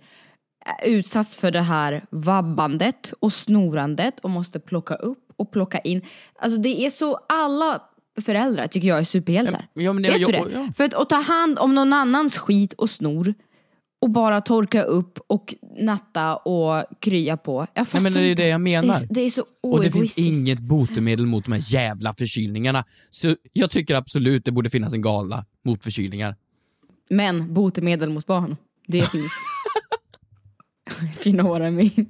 är 0.82 0.88
utsatts 0.88 1.36
för 1.36 1.50
det 1.50 1.60
här 1.62 2.04
vabbandet 2.10 3.12
och 3.20 3.32
snorandet 3.32 4.20
och 4.20 4.30
måste 4.30 4.60
plocka 4.60 4.94
upp 4.94 5.18
och 5.36 5.50
plocka 5.52 5.78
in. 5.78 6.02
Alltså 6.38 6.58
det 6.58 6.86
är 6.86 6.90
så, 6.90 7.18
alla 7.28 7.82
föräldrar 8.20 8.66
tycker 8.66 8.88
jag 8.88 8.98
är 8.98 9.04
superhjältar. 9.04 9.66
Ja, 9.74 9.92
men 9.92 10.02
det- 10.02 10.10
Vet 10.10 10.20
ja, 10.20 10.26
du 10.26 10.32
det? 10.32 10.44
ja. 10.54 10.68
För 10.76 10.84
att, 10.84 10.94
att 10.94 11.08
ta 11.08 11.16
hand 11.20 11.58
om 11.58 11.74
någon 11.74 11.92
annans 11.92 12.38
skit 12.38 12.72
och 12.72 12.90
snor 12.90 13.34
och 14.00 14.10
bara 14.10 14.40
torka 14.40 14.82
upp 14.82 15.18
och 15.26 15.54
natta 15.78 16.36
och 16.36 16.84
krya 17.00 17.36
på. 17.36 17.66
Jag 17.74 17.88
fattar 17.88 18.02
men 18.02 18.12
det 18.12 18.20
är 18.20 18.30
inte. 18.30 18.42
det 18.42 18.48
jag 18.48 18.60
menar. 18.60 19.00
Det 19.00 19.04
är, 19.04 19.14
det 19.14 19.20
är 19.20 19.30
så 19.30 19.44
Och 19.62 19.82
det 19.82 19.90
finns 19.90 20.18
inget 20.18 20.60
botemedel 20.60 21.26
mot 21.26 21.44
de 21.44 21.52
här 21.52 21.74
jävla 21.74 22.14
förkylningarna. 22.14 22.84
Så 23.10 23.36
jag 23.52 23.70
tycker 23.70 23.94
absolut 23.94 24.44
det 24.44 24.52
borde 24.52 24.70
finnas 24.70 24.94
en 24.94 25.02
gala 25.02 25.44
mot 25.64 25.84
förkylningar. 25.84 26.36
Men 27.10 27.54
botemedel 27.54 28.10
mot 28.10 28.26
barn, 28.26 28.56
det 28.86 29.10
finns. 29.10 29.32
If 31.14 31.26
you 31.26 31.38
know 31.38 31.48
what 31.48 31.62
I 31.62 31.70
mean. 31.70 32.06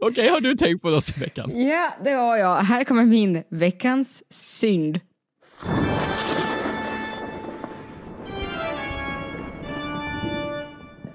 Okej, 0.00 0.28
har 0.28 0.40
du 0.40 0.54
tänkt 0.54 0.82
på 0.82 0.90
något 0.90 1.16
i 1.16 1.20
veckan? 1.20 1.50
Ja, 1.54 1.90
det 2.04 2.10
har 2.10 2.36
jag. 2.36 2.56
Här 2.56 2.84
kommer 2.84 3.04
min 3.04 3.42
veckans 3.50 4.22
synd. 4.30 5.00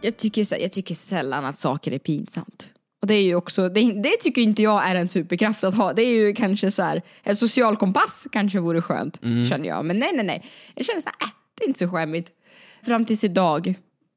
Jag 0.04 0.18
tycker, 0.18 0.62
jag 0.62 0.72
tycker 0.72 0.96
sällan 0.96 1.46
att 1.46 1.58
saker 1.58 1.92
är 1.92 2.00
pinsamt. 2.00 2.70
Och 3.02 3.08
det 3.08 3.14
är 3.14 3.24
ju 3.24 3.36
också, 3.36 3.70
det, 3.70 3.92
det 3.92 4.18
tycker 4.20 4.42
inte 4.42 4.62
jag 4.62 4.90
är 4.90 4.96
en 4.96 5.08
superkraft 5.08 5.64
att 5.64 5.76
ha. 5.76 5.94
Det 5.94 6.02
är 6.02 6.12
ju 6.12 6.34
kanske 6.34 6.72
så 6.72 6.84
här, 6.84 7.02
en 7.24 7.36
social 7.36 7.78
kompass 7.78 8.28
kanske 8.32 8.60
vore 8.60 8.82
skönt, 8.82 9.20
känner 9.50 9.68
jag. 9.68 9.86
Men 9.86 10.00
nej, 10.00 10.12
nej, 10.14 10.26
nej. 10.26 10.46
Jag 10.76 10.86
känner 10.86 11.02
så 11.02 11.10
här, 11.20 11.28
äh, 11.28 11.32
det 11.58 11.64
är 11.64 11.68
inte 11.68 11.80
så 11.80 11.88
skämmigt. 11.88 12.32
Fram 12.86 13.06
tills 13.06 13.24
idag, 13.24 13.76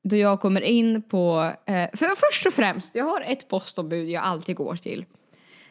då 0.08 0.16
jag 0.16 0.40
kommer 0.40 0.60
in 0.60 1.02
på, 1.02 1.52
eh, 1.66 1.88
för 1.94 2.30
först 2.30 2.46
och 2.46 2.52
främst, 2.52 2.94
jag 2.94 3.04
har 3.04 3.20
ett 3.20 3.48
postombud 3.48 4.08
jag 4.08 4.22
alltid 4.22 4.56
går 4.56 4.76
till. 4.76 5.04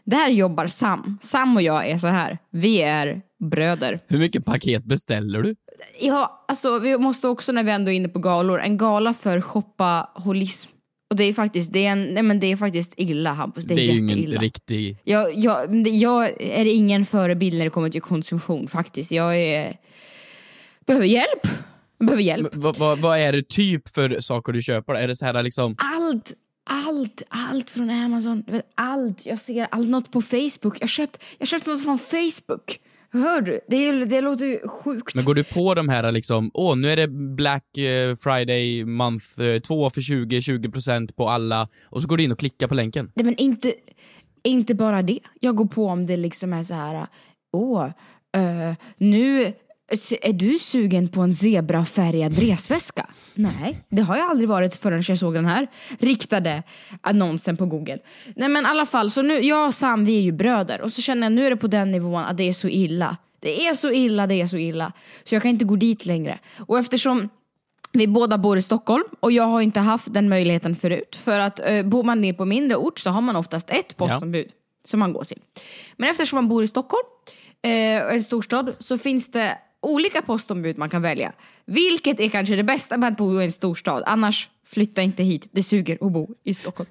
Där 0.03 0.29
jobbar 0.29 0.67
Sam. 0.67 1.17
Sam 1.21 1.55
och 1.55 1.61
jag 1.61 1.89
är 1.89 1.97
så 1.97 2.07
här, 2.07 2.37
vi 2.51 2.81
är 2.81 3.21
bröder. 3.49 3.99
Hur 4.07 4.19
mycket 4.19 4.45
paket 4.45 4.85
beställer 4.85 5.41
du? 5.41 5.55
Ja, 5.99 6.45
alltså 6.47 6.79
vi 6.79 6.97
måste 6.97 7.27
också 7.27 7.51
när 7.51 7.63
vi 7.63 7.71
ändå 7.71 7.91
är 7.91 7.95
inne 7.95 8.07
på 8.07 8.19
galor, 8.19 8.59
en 8.59 8.77
gala 8.77 9.13
för 9.13 9.41
shoppaholism. 9.41 10.69
Och 11.09 11.15
det 11.15 11.23
är 11.23 11.33
faktiskt, 11.33 11.73
det 11.73 11.85
är, 11.85 11.91
en, 11.91 12.13
nej 12.13 12.23
men 12.23 12.39
det 12.39 12.47
är 12.51 12.57
faktiskt 12.57 12.93
illa 12.97 13.33
Hampus, 13.33 13.63
det 13.65 13.73
är, 13.73 13.75
Det 13.75 13.81
är 13.81 13.85
ju 13.85 13.97
ingen 13.97 14.17
jätteilla. 14.17 14.41
riktig... 14.41 14.97
Jag, 15.03 15.33
jag, 15.33 15.87
jag 15.87 16.41
är 16.41 16.65
ingen 16.65 17.05
förebild 17.05 17.57
när 17.57 17.63
det 17.65 17.69
kommer 17.69 17.89
till 17.89 18.01
konsumtion 18.01 18.67
faktiskt. 18.67 19.11
Jag 19.11 19.37
är, 19.41 19.77
behöver 20.87 21.05
hjälp. 21.05 21.47
Jag 21.97 22.07
behöver 22.07 22.23
hjälp. 22.23 22.55
Vad, 22.55 22.77
vad, 22.77 22.99
vad 22.99 23.19
är 23.19 23.33
det 23.33 23.47
typ 23.49 23.89
för 23.89 24.19
saker 24.19 24.53
du 24.53 24.61
köper? 24.61 24.93
Är 24.93 25.07
det 25.07 25.15
så 25.15 25.25
här 25.25 25.43
liksom... 25.43 25.75
Allt, 25.77 26.33
allt, 26.69 27.21
allt 27.29 27.69
från 27.69 27.89
Amazon. 27.89 28.43
Allt. 28.75 29.25
Jag 29.25 29.39
ser 29.39 29.67
allt, 29.71 29.87
något 29.87 30.11
på 30.11 30.21
Facebook. 30.21 30.77
Jag 30.81 30.89
köpt, 30.89 31.23
jag 31.37 31.47
köpt 31.47 31.65
något 31.65 31.83
från 31.83 31.99
Facebook. 31.99 32.79
Hör 33.11 33.41
du? 33.41 33.59
Det, 33.67 33.75
är- 33.87 34.05
det 34.05 34.21
låter 34.21 34.45
ju 34.45 34.59
sjukt. 34.67 35.15
Men 35.15 35.25
går 35.25 35.35
du 35.35 35.43
på 35.43 35.73
de 35.73 35.89
här 35.89 36.11
liksom, 36.11 36.51
åh 36.53 36.75
nu 36.77 36.89
är 36.89 36.95
det 36.97 37.07
Black 37.35 37.77
eh, 37.77 38.15
Friday 38.15 38.85
month, 38.85 39.41
eh, 39.41 39.59
två 39.59 39.89
för 39.89 40.01
20, 40.01 40.39
20% 40.39 41.13
på 41.15 41.29
alla, 41.29 41.67
och 41.89 42.01
så 42.01 42.07
går 42.07 42.17
du 42.17 42.23
in 42.23 42.31
och 42.31 42.39
klickar 42.39 42.67
på 42.67 42.75
länken. 42.75 43.11
Nej, 43.15 43.25
men 43.25 43.35
inte, 43.35 43.73
inte 44.43 44.75
bara 44.75 45.01
det. 45.01 45.19
Jag 45.39 45.55
går 45.55 45.65
på 45.65 45.85
om 45.87 46.05
det 46.05 46.17
liksom 46.17 46.53
är 46.53 46.63
så 46.63 46.73
här, 46.73 47.07
åh, 47.53 47.85
eh, 48.37 48.75
nu 48.97 49.53
är 50.21 50.33
du 50.33 50.59
sugen 50.59 51.07
på 51.07 51.21
en 51.21 51.33
zebrafärgad 51.33 52.39
resväska? 52.39 53.09
Nej, 53.35 53.77
det 53.89 54.01
har 54.01 54.17
jag 54.17 54.29
aldrig 54.29 54.49
varit 54.49 54.75
förrän 54.75 55.03
jag 55.07 55.19
såg 55.19 55.33
den 55.33 55.45
här 55.45 55.67
riktade 55.99 56.63
annonsen 57.01 57.57
på 57.57 57.65
Google. 57.65 57.99
Nej 58.35 58.49
men 58.49 58.63
i 58.63 58.67
alla 58.67 58.85
fall, 58.85 59.11
så 59.11 59.21
nu, 59.21 59.39
jag 59.39 59.67
och 59.67 59.73
Sam 59.73 60.05
vi 60.05 60.17
är 60.17 60.21
ju 60.21 60.31
bröder 60.31 60.81
och 60.81 60.91
så 60.91 61.01
känner 61.01 61.23
jag 61.23 61.31
nu 61.31 61.45
är 61.45 61.49
det 61.49 61.57
på 61.57 61.67
den 61.67 61.91
nivån 61.91 62.23
att 62.23 62.37
det 62.37 62.43
är 62.43 62.53
så 62.53 62.67
illa. 62.67 63.17
Det 63.39 63.67
är 63.67 63.75
så 63.75 63.91
illa, 63.91 64.27
det 64.27 64.41
är 64.41 64.47
så 64.47 64.57
illa. 64.57 64.91
Så 65.23 65.35
jag 65.35 65.41
kan 65.41 65.51
inte 65.51 65.65
gå 65.65 65.75
dit 65.75 66.05
längre. 66.05 66.39
Och 66.57 66.79
eftersom 66.79 67.29
vi 67.91 68.07
båda 68.07 68.37
bor 68.37 68.57
i 68.57 68.61
Stockholm 68.61 69.03
och 69.19 69.31
jag 69.31 69.43
har 69.43 69.61
inte 69.61 69.79
haft 69.79 70.13
den 70.13 70.29
möjligheten 70.29 70.75
förut. 70.75 71.15
För 71.15 71.39
att 71.39 71.59
eh, 71.59 71.83
bor 71.83 72.03
man 72.03 72.21
ner 72.21 72.33
på 72.33 72.45
mindre 72.45 72.77
ort 72.77 72.99
så 72.99 73.09
har 73.09 73.21
man 73.21 73.35
oftast 73.35 73.69
ett 73.69 73.97
postombud 73.97 74.47
som 74.85 74.99
man 74.99 75.13
går 75.13 75.23
till. 75.23 75.41
Men 75.97 76.09
eftersom 76.09 76.37
man 76.37 76.49
bor 76.49 76.63
i 76.63 76.67
Stockholm, 76.67 77.07
eh, 77.61 78.13
en 78.13 78.21
storstad, 78.21 78.75
så 78.79 78.97
finns 78.97 79.31
det 79.31 79.57
olika 79.85 80.21
postombud 80.21 80.77
man 80.77 80.89
kan 80.89 81.01
välja. 81.01 81.33
Vilket 81.65 82.19
är 82.19 82.29
kanske 82.29 82.55
det 82.55 82.63
bästa 82.63 82.97
med 82.97 83.11
att 83.11 83.17
bo 83.17 83.41
i 83.41 83.45
en 83.45 83.51
storstad. 83.51 84.03
Annars 84.05 84.49
flytta 84.65 85.01
inte 85.01 85.23
hit, 85.23 85.49
det 85.51 85.63
suger 85.63 85.97
att 86.01 86.11
bo 86.11 86.29
i 86.43 86.53
Stockholm. 86.53 86.89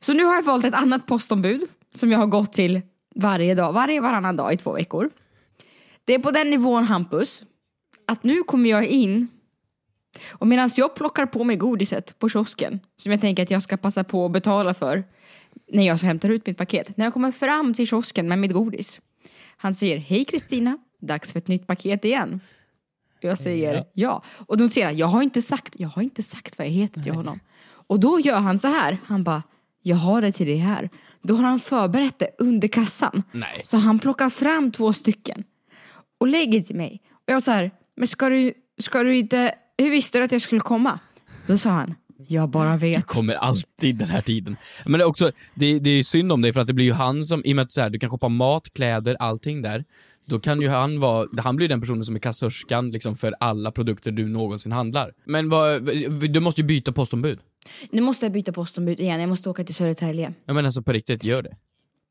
Så 0.00 0.12
nu 0.12 0.24
har 0.24 0.34
jag 0.34 0.42
valt 0.42 0.64
ett 0.64 0.74
annat 0.74 1.06
postombud 1.06 1.62
som 1.94 2.12
jag 2.12 2.18
har 2.18 2.26
gått 2.26 2.52
till 2.52 2.80
varje 3.14 3.54
dag, 3.54 3.72
varje 3.72 4.00
varannan 4.00 4.36
dag 4.36 4.52
i 4.52 4.56
två 4.56 4.72
veckor. 4.72 5.10
Det 6.04 6.14
är 6.14 6.18
på 6.18 6.30
den 6.30 6.50
nivån 6.50 6.84
Hampus, 6.84 7.42
att 8.06 8.24
nu 8.24 8.42
kommer 8.42 8.70
jag 8.70 8.86
in 8.86 9.28
och 10.30 10.46
medan 10.46 10.70
jag 10.76 10.94
plockar 10.94 11.26
på 11.26 11.44
mig 11.44 11.56
godiset 11.56 12.18
på 12.18 12.28
kiosken, 12.28 12.80
som 12.96 13.12
jag 13.12 13.20
tänker 13.20 13.42
att 13.42 13.50
jag 13.50 13.62
ska 13.62 13.76
passa 13.76 14.04
på 14.04 14.26
att 14.26 14.32
betala 14.32 14.74
för 14.74 15.04
när 15.68 15.86
jag 15.86 15.96
hämtar 15.96 16.28
ut 16.28 16.46
mitt 16.46 16.58
paket. 16.58 16.96
När 16.96 17.06
jag 17.06 17.12
kommer 17.12 17.32
fram 17.32 17.74
till 17.74 17.86
kiosken 17.86 18.28
med 18.28 18.38
mitt 18.38 18.52
godis. 18.52 19.00
Han 19.56 19.74
säger, 19.74 19.98
hej 19.98 20.24
Kristina, 20.24 20.78
dags 21.06 21.32
för 21.32 21.38
ett 21.38 21.48
nytt 21.48 21.66
paket 21.66 22.04
igen. 22.04 22.40
Jag 23.20 23.38
säger 23.38 23.74
ja. 23.74 23.84
Ja. 23.92 24.22
Och 24.46 24.58
notera, 24.58 24.92
jag 24.92 25.06
har 25.06 25.22
inte 25.22 25.42
sagt, 25.42 25.74
jag 25.78 25.88
har 25.88 26.02
inte 26.02 26.22
sagt 26.22 26.58
vad 26.58 26.66
jag 26.66 26.72
heter 26.72 27.00
till 27.00 27.12
honom. 27.12 27.40
Och 27.86 28.00
då 28.00 28.20
gör 28.20 28.38
han 28.38 28.58
så 28.58 28.68
här, 28.68 28.98
han 29.04 29.24
bara, 29.24 29.42
jag 29.82 29.96
har 29.96 30.22
det 30.22 30.32
till 30.32 30.46
dig 30.46 30.56
här. 30.56 30.90
Då 31.22 31.34
har 31.34 31.44
han 31.44 31.60
förberett 31.60 32.18
det 32.18 32.30
under 32.38 32.68
kassan. 32.68 33.22
Nej. 33.32 33.60
Så 33.64 33.76
han 33.76 33.98
plockar 33.98 34.30
fram 34.30 34.72
två 34.72 34.92
stycken 34.92 35.44
och 36.18 36.28
lägger 36.28 36.60
till 36.60 36.76
mig. 36.76 37.00
Och 37.12 37.22
jag 37.26 37.34
var 37.34 37.40
så 37.40 37.50
här, 37.50 37.70
men 37.96 38.08
ska 38.08 38.28
du, 38.28 38.52
ska 38.80 39.02
du 39.02 39.16
inte, 39.16 39.54
hur 39.78 39.90
visste 39.90 40.18
du 40.18 40.24
att 40.24 40.32
jag 40.32 40.42
skulle 40.42 40.60
komma? 40.60 40.98
Då 41.46 41.58
sa 41.58 41.70
han, 41.70 41.94
jag 42.28 42.50
bara 42.50 42.76
vet. 42.76 43.06
Kommer 43.06 43.34
alltid 43.34 43.96
den 43.96 44.08
här 44.08 44.22
tiden. 44.22 44.56
Men 44.84 44.92
det 44.92 45.04
är 45.04 45.08
också, 45.08 45.32
det, 45.54 45.78
det 45.78 45.90
är 45.90 46.02
synd 46.04 46.32
om 46.32 46.42
dig 46.42 46.52
för 46.52 46.60
att 46.60 46.66
det 46.66 46.72
blir 46.72 46.84
ju 46.84 46.92
han 46.92 47.24
som, 47.24 47.42
i 47.44 47.52
och 47.52 47.56
med 47.56 47.62
att 47.62 47.72
så 47.72 47.80
här, 47.80 47.90
du 47.90 47.98
kan 47.98 48.10
shoppa 48.10 48.28
mat, 48.28 48.72
kläder, 48.74 49.16
allting 49.20 49.62
där. 49.62 49.84
Då 50.32 50.40
kan 50.40 50.60
ju 50.60 50.68
han 50.68 51.00
vara, 51.00 51.28
han 51.38 51.56
blir 51.56 51.68
den 51.68 51.80
personen 51.80 52.04
som 52.04 52.14
är 52.14 52.20
kassörskan 52.20 52.90
liksom 52.90 53.16
för 53.16 53.34
alla 53.40 53.70
produkter 53.70 54.10
du 54.10 54.26
någonsin 54.26 54.72
handlar. 54.72 55.12
Men 55.24 55.48
vad, 55.48 55.82
du 56.30 56.40
måste 56.40 56.60
ju 56.60 56.66
byta 56.66 56.92
postombud. 56.92 57.38
Nu 57.90 58.00
måste 58.02 58.24
jag 58.24 58.32
byta 58.32 58.52
postombud 58.52 59.00
igen, 59.00 59.20
jag 59.20 59.28
måste 59.28 59.50
åka 59.50 59.64
till 59.64 59.74
Södertälje. 59.74 60.34
Jag 60.44 60.54
menar 60.54 60.66
alltså 60.66 60.82
på 60.82 60.92
riktigt, 60.92 61.24
gör 61.24 61.42
det. 61.42 61.56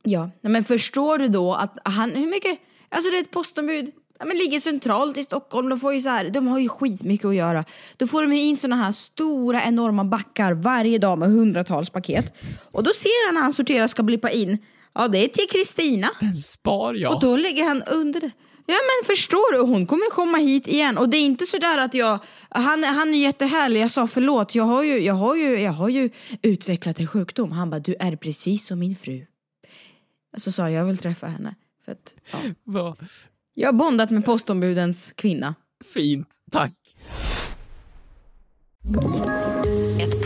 Ja, 0.03 0.29
men 0.41 0.63
förstår 0.63 1.17
du 1.17 1.27
då 1.27 1.53
att 1.53 1.77
han, 1.83 2.11
hur 2.11 2.27
mycket, 2.27 2.59
alltså 2.89 3.11
det 3.11 3.17
är 3.17 3.21
ett 3.21 3.31
postombud, 3.31 3.91
ja, 4.19 4.25
men 4.25 4.37
ligger 4.37 4.59
centralt 4.59 5.17
i 5.17 5.23
Stockholm, 5.23 5.69
de 5.69 5.79
får 5.79 5.93
ju 5.93 6.01
så 6.01 6.09
här, 6.09 6.29
de 6.29 6.47
har 6.47 6.59
ju 6.59 6.69
skitmycket 6.69 7.25
att 7.25 7.35
göra. 7.35 7.65
Då 7.97 8.07
får 8.07 8.21
de 8.21 8.33
ju 8.33 8.41
in 8.41 8.57
såna 8.57 8.75
här 8.75 8.91
stora 8.91 9.63
enorma 9.63 10.03
backar 10.03 10.53
varje 10.53 10.97
dag 10.97 11.17
med 11.19 11.29
hundratals 11.29 11.89
paket. 11.89 12.33
Och 12.71 12.83
då 12.83 12.91
ser 12.93 13.27
han 13.27 13.35
när 13.35 13.41
han 13.41 13.53
sorterar 13.53 13.87
ska 13.87 14.03
blippa 14.03 14.31
in, 14.31 14.57
ja 14.93 15.07
det 15.07 15.17
är 15.17 15.27
till 15.27 15.47
Kristina. 15.49 16.09
Den 16.19 16.35
spar 16.35 16.93
jag. 16.93 17.13
Och 17.13 17.21
då 17.21 17.37
lägger 17.37 17.63
han 17.63 17.83
under 17.83 18.21
det. 18.21 18.31
Ja 18.65 18.75
men 18.75 19.15
förstår 19.15 19.53
du, 19.53 19.59
hon 19.59 19.87
kommer 19.87 20.11
komma 20.11 20.37
hit 20.37 20.67
igen. 20.67 20.97
Och 20.97 21.09
det 21.09 21.17
är 21.17 21.25
inte 21.25 21.45
så 21.45 21.57
där 21.57 21.77
att 21.77 21.93
jag, 21.93 22.19
han, 22.49 22.83
han 22.83 23.13
är 23.13 23.19
jättehärlig, 23.19 23.81
jag 23.81 23.91
sa 23.91 24.07
förlåt, 24.07 24.55
jag 24.55 24.63
har, 24.63 24.83
ju, 24.83 24.99
jag, 24.99 25.13
har 25.13 25.35
ju, 25.35 25.59
jag 25.59 25.71
har 25.71 25.89
ju 25.89 26.09
utvecklat 26.41 26.99
en 26.99 27.07
sjukdom. 27.07 27.51
Han 27.51 27.69
bara, 27.69 27.79
du 27.79 27.95
är 27.99 28.15
precis 28.15 28.67
som 28.67 28.79
min 28.79 28.95
fru. 28.95 29.25
Så 30.37 30.51
sa 30.51 30.61
jag, 30.61 30.71
jag 30.71 30.85
vill 30.85 30.97
träffa 30.97 31.27
henne. 31.27 31.55
För 31.85 31.91
att, 31.91 32.13
ja. 32.65 32.95
Jag 33.53 33.67
har 33.67 33.73
bondat 33.73 34.09
med 34.09 34.25
postombudens 34.25 35.11
kvinna. 35.15 35.55
fint, 35.93 36.37
tack. 36.51 36.73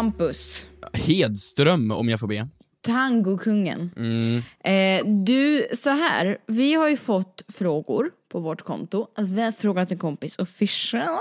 Hampus, 0.00 0.68
Hedström 0.92 1.90
om 1.90 2.08
jag 2.08 2.20
får 2.20 2.26
be. 2.28 2.48
tangokungen. 2.86 3.90
Eh, 4.64 5.06
du, 5.06 5.68
så 5.72 5.90
här, 5.90 6.38
vi 6.46 6.74
har 6.74 6.88
ju 6.88 6.96
fått 6.96 7.42
frågor 7.52 8.10
på 8.32 8.40
vårt 8.40 8.62
konto. 8.62 9.06
Har 9.16 9.52
frågat 9.52 9.92
en 9.92 9.98
kompis 9.98 10.38
official. 10.38 11.18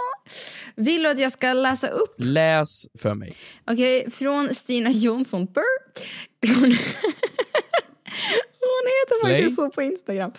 Vill 0.75 1.03
du 1.03 1.09
att 1.09 1.19
jag 1.19 1.31
ska 1.31 1.53
läsa 1.53 1.87
upp 1.87 2.15
Läs 2.17 2.85
för 2.99 3.15
mig. 3.15 3.35
Okej, 3.71 4.11
från 4.11 4.53
Stina 4.53 4.91
Jonsson. 4.91 5.45
Burr. 5.45 5.63
Hon, 6.47 6.63
hon 8.59 8.85
heter 8.99 9.19
Slay. 9.25 9.33
faktiskt 9.33 9.55
så 9.55 9.69
på 9.69 9.81
Instagram. 9.81 10.31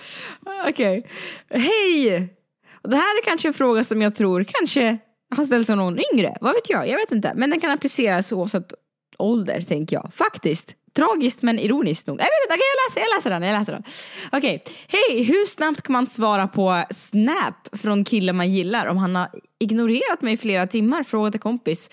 Okej. 0.68 1.06
Hej! 1.50 2.36
Och 2.82 2.90
Det 2.90 2.96
här 2.96 3.18
är 3.18 3.24
kanske 3.24 3.48
en 3.48 3.54
fråga 3.54 3.84
som 3.84 4.02
jag 4.02 4.14
tror 4.14 4.44
kanske 4.48 4.98
har 5.36 5.44
ställts 5.44 5.70
av 5.70 5.76
någon 5.76 5.98
yngre. 6.12 6.36
Vad 6.40 6.54
vet 6.54 6.70
jag? 6.70 6.88
Jag 6.88 6.96
vet 6.96 7.12
inte. 7.12 7.32
Men 7.36 7.50
den 7.50 7.60
kan 7.60 7.70
appliceras 7.70 8.32
oavsett 8.32 8.74
ålder, 9.18 9.60
tänker 9.60 9.96
jag. 9.96 10.10
Faktiskt. 10.14 10.74
Tragiskt 10.96 11.42
men 11.42 11.58
ironiskt 11.58 12.06
nog. 12.06 12.20
Jag 12.20 12.24
vet 12.24 12.44
inte, 12.44 12.54
okej, 12.54 12.64
jag, 12.76 12.90
läser, 12.90 13.00
jag 13.00 13.16
läser 13.16 13.30
den. 13.30 13.42
Jag 13.42 13.58
läser 13.58 13.72
den. 13.72 13.82
Okej. 14.32 14.64
Hej, 14.88 15.22
hur 15.22 15.46
snabbt 15.46 15.82
kan 15.82 15.92
man 15.92 16.06
svara 16.06 16.48
på 16.48 16.84
Snap 16.90 17.68
från 17.72 18.04
killen 18.04 18.36
man 18.36 18.52
gillar 18.52 18.86
om 18.86 18.96
han 18.96 19.16
har 19.16 19.28
ignorerat 19.58 20.22
mig 20.22 20.34
i 20.34 20.36
flera 20.36 20.66
timmar? 20.66 21.02
Frågade 21.02 21.38
kompis. 21.38 21.90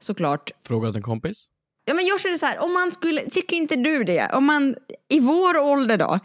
Såklart. 0.00 0.50
Frågat 0.66 0.96
en 0.96 1.02
kompis. 1.02 1.46
Ja, 1.84 1.94
men 1.94 2.06
jag 2.06 2.20
känner 2.20 2.38
så 2.38 2.46
här, 2.46 2.58
om 2.58 2.72
man 2.72 2.92
skulle, 2.92 3.30
tycker 3.30 3.56
inte 3.56 3.76
du 3.76 4.04
det? 4.04 4.30
Om 4.32 4.44
man 4.44 4.76
i 5.08 5.20
vår 5.20 5.58
ålder 5.58 5.98
då, 5.98 6.18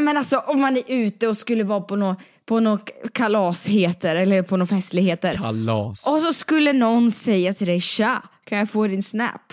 Men 0.00 0.16
alltså 0.16 0.38
om 0.38 0.60
man 0.60 0.76
är 0.76 0.82
ute 0.86 1.28
och 1.28 1.36
skulle 1.36 1.64
vara 1.64 1.80
på 1.80 1.96
något 1.96 2.18
på 2.46 2.60
nå 2.60 2.78
kalasheter 3.12 4.16
eller 4.16 4.42
på 4.42 4.56
några 4.56 4.76
festligheter. 4.76 5.32
Kalas. 5.32 6.06
Och 6.06 6.18
så 6.22 6.32
skulle 6.32 6.72
någon 6.72 7.10
säga 7.10 7.52
till 7.52 7.66
dig 7.66 7.80
tja, 7.80 8.22
kan 8.44 8.58
jag 8.58 8.70
få 8.70 8.86
din 8.86 9.02
snap? 9.02 9.52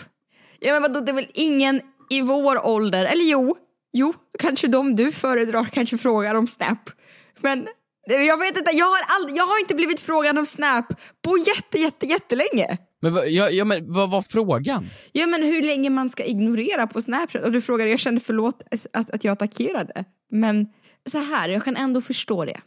Ja 0.60 0.74
men 0.74 0.82
vadå, 0.82 1.00
det 1.00 1.12
är 1.12 1.16
väl 1.16 1.32
ingen 1.34 1.82
i 2.10 2.22
vår 2.22 2.66
ålder, 2.66 3.06
eller 3.06 3.24
jo, 3.24 3.58
jo, 3.94 4.14
kanske 4.40 4.68
de 4.68 4.96
du 4.96 5.12
föredrar 5.12 5.66
kanske 5.66 5.98
frågar 5.98 6.36
om 6.36 6.48
snap. 6.48 6.90
Men 7.40 7.68
jag 8.08 8.38
vet 8.38 8.58
inte, 8.58 8.72
jag 8.76 8.86
har, 8.86 9.00
aldrig, 9.08 9.38
jag 9.38 9.48
har 9.48 9.60
inte 9.60 9.76
blivit 9.76 10.00
frågad 10.00 10.40
om 10.40 10.46
snap 10.46 10.86
på 11.22 11.38
jätte, 11.38 11.80
jätte, 11.80 12.06
jättelänge. 12.06 12.78
Men, 13.04 13.14
vad, 13.14 13.30
ja, 13.30 13.50
ja, 13.50 13.66
men 13.66 13.94
vad 13.94 14.10
var 14.10 14.22
frågan? 14.22 14.90
Ja 15.12 15.28
men 15.28 15.44
hur 15.44 15.62
länge 15.62 15.90
man 15.90 16.10
ska 16.10 16.26
ignorera 16.26 16.88
på 16.88 17.02
Snapchat. 17.02 17.44
Och 17.44 17.52
du 17.52 17.62
frågade, 17.62 17.90
jag 17.90 18.00
kände 18.00 18.22
förlåt 18.22 18.62
att, 18.94 19.10
att 19.10 19.24
jag 19.24 19.32
attackerade. 19.32 20.06
Men 20.32 20.68
så 21.06 21.18
här, 21.18 21.50
jag 21.50 21.64
kan 21.64 21.76
ändå 21.76 22.02
förstå 22.02 22.46
det. 22.46 22.62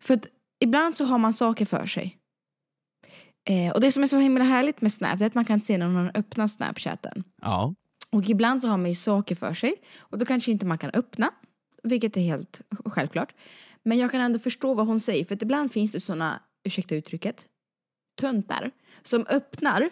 För 0.00 0.14
att 0.14 0.26
ibland 0.60 0.96
så 0.96 1.04
har 1.04 1.18
man 1.18 1.32
saker 1.32 1.66
för 1.66 1.86
sig. 1.86 2.18
Eh, 3.48 3.72
och 3.72 3.80
det 3.80 3.92
som 3.92 4.02
är 4.02 4.06
så 4.06 4.18
himla 4.18 4.44
härligt 4.44 4.80
med 4.80 4.92
Snap 4.92 5.18
det 5.18 5.24
är 5.24 5.26
att 5.26 5.34
man 5.34 5.44
kan 5.44 5.60
se 5.60 5.78
när 5.78 5.88
någon 5.88 6.10
öppnar 6.14 6.46
Snapchatten. 6.46 7.24
Ja. 7.42 7.74
Och 8.10 8.28
ibland 8.28 8.60
så 8.60 8.68
har 8.68 8.78
man 8.78 8.88
ju 8.88 8.94
saker 8.94 9.34
för 9.34 9.54
sig 9.54 9.74
och 9.98 10.18
då 10.18 10.24
kanske 10.24 10.50
inte 10.50 10.66
man 10.66 10.78
kan 10.78 10.90
öppna, 10.90 11.30
vilket 11.82 12.16
är 12.16 12.20
helt 12.20 12.60
självklart. 12.84 13.34
Men 13.82 13.98
jag 13.98 14.10
kan 14.10 14.20
ändå 14.20 14.38
förstå 14.38 14.74
vad 14.74 14.86
hon 14.86 15.00
säger 15.00 15.24
för 15.24 15.34
att 15.34 15.42
ibland 15.42 15.72
finns 15.72 15.92
det 15.92 16.00
såna, 16.00 16.42
ursäkta 16.64 16.94
uttrycket, 16.94 17.46
töntar 18.20 18.70
som 19.08 19.26
öppnar 19.26 19.90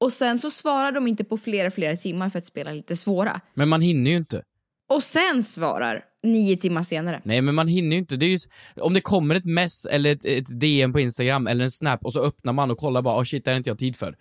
och 0.00 0.12
sen 0.12 0.38
så 0.38 0.50
svarar 0.50 0.92
de 0.92 1.06
inte 1.06 1.24
på 1.24 1.38
flera, 1.38 1.70
flera 1.70 1.96
timmar 1.96 2.30
för 2.30 2.38
att 2.38 2.44
spela 2.44 2.72
lite 2.72 2.96
svåra. 2.96 3.40
Men 3.54 3.68
man 3.68 3.80
hinner 3.80 4.10
ju 4.10 4.16
inte. 4.16 4.42
Och 4.88 5.02
sen 5.02 5.42
svarar 5.42 6.04
nio 6.22 6.56
timmar 6.56 6.82
senare. 6.82 7.22
Nej 7.24 7.40
men 7.40 7.54
man 7.54 7.68
hinner 7.68 7.96
ju 7.96 7.98
inte. 7.98 8.16
Det 8.16 8.26
är 8.26 8.30
ju, 8.30 8.38
om 8.80 8.94
det 8.94 9.00
kommer 9.00 9.34
ett 9.34 9.44
mess 9.44 9.86
eller 9.86 10.12
ett, 10.12 10.24
ett 10.24 10.60
DM 10.60 10.92
på 10.92 11.00
Instagram 11.00 11.46
eller 11.46 11.64
en 11.64 11.70
snap 11.70 12.04
och 12.04 12.12
så 12.12 12.24
öppnar 12.24 12.52
man 12.52 12.70
och 12.70 12.78
kollar 12.78 13.02
bara 13.02 13.20
oh 13.20 13.24
shit 13.24 13.44
det 13.44 13.50
här 13.50 13.54
har 13.54 13.58
inte 13.58 13.70
jag 13.70 13.78
tid 13.78 13.96
för. 13.96 14.16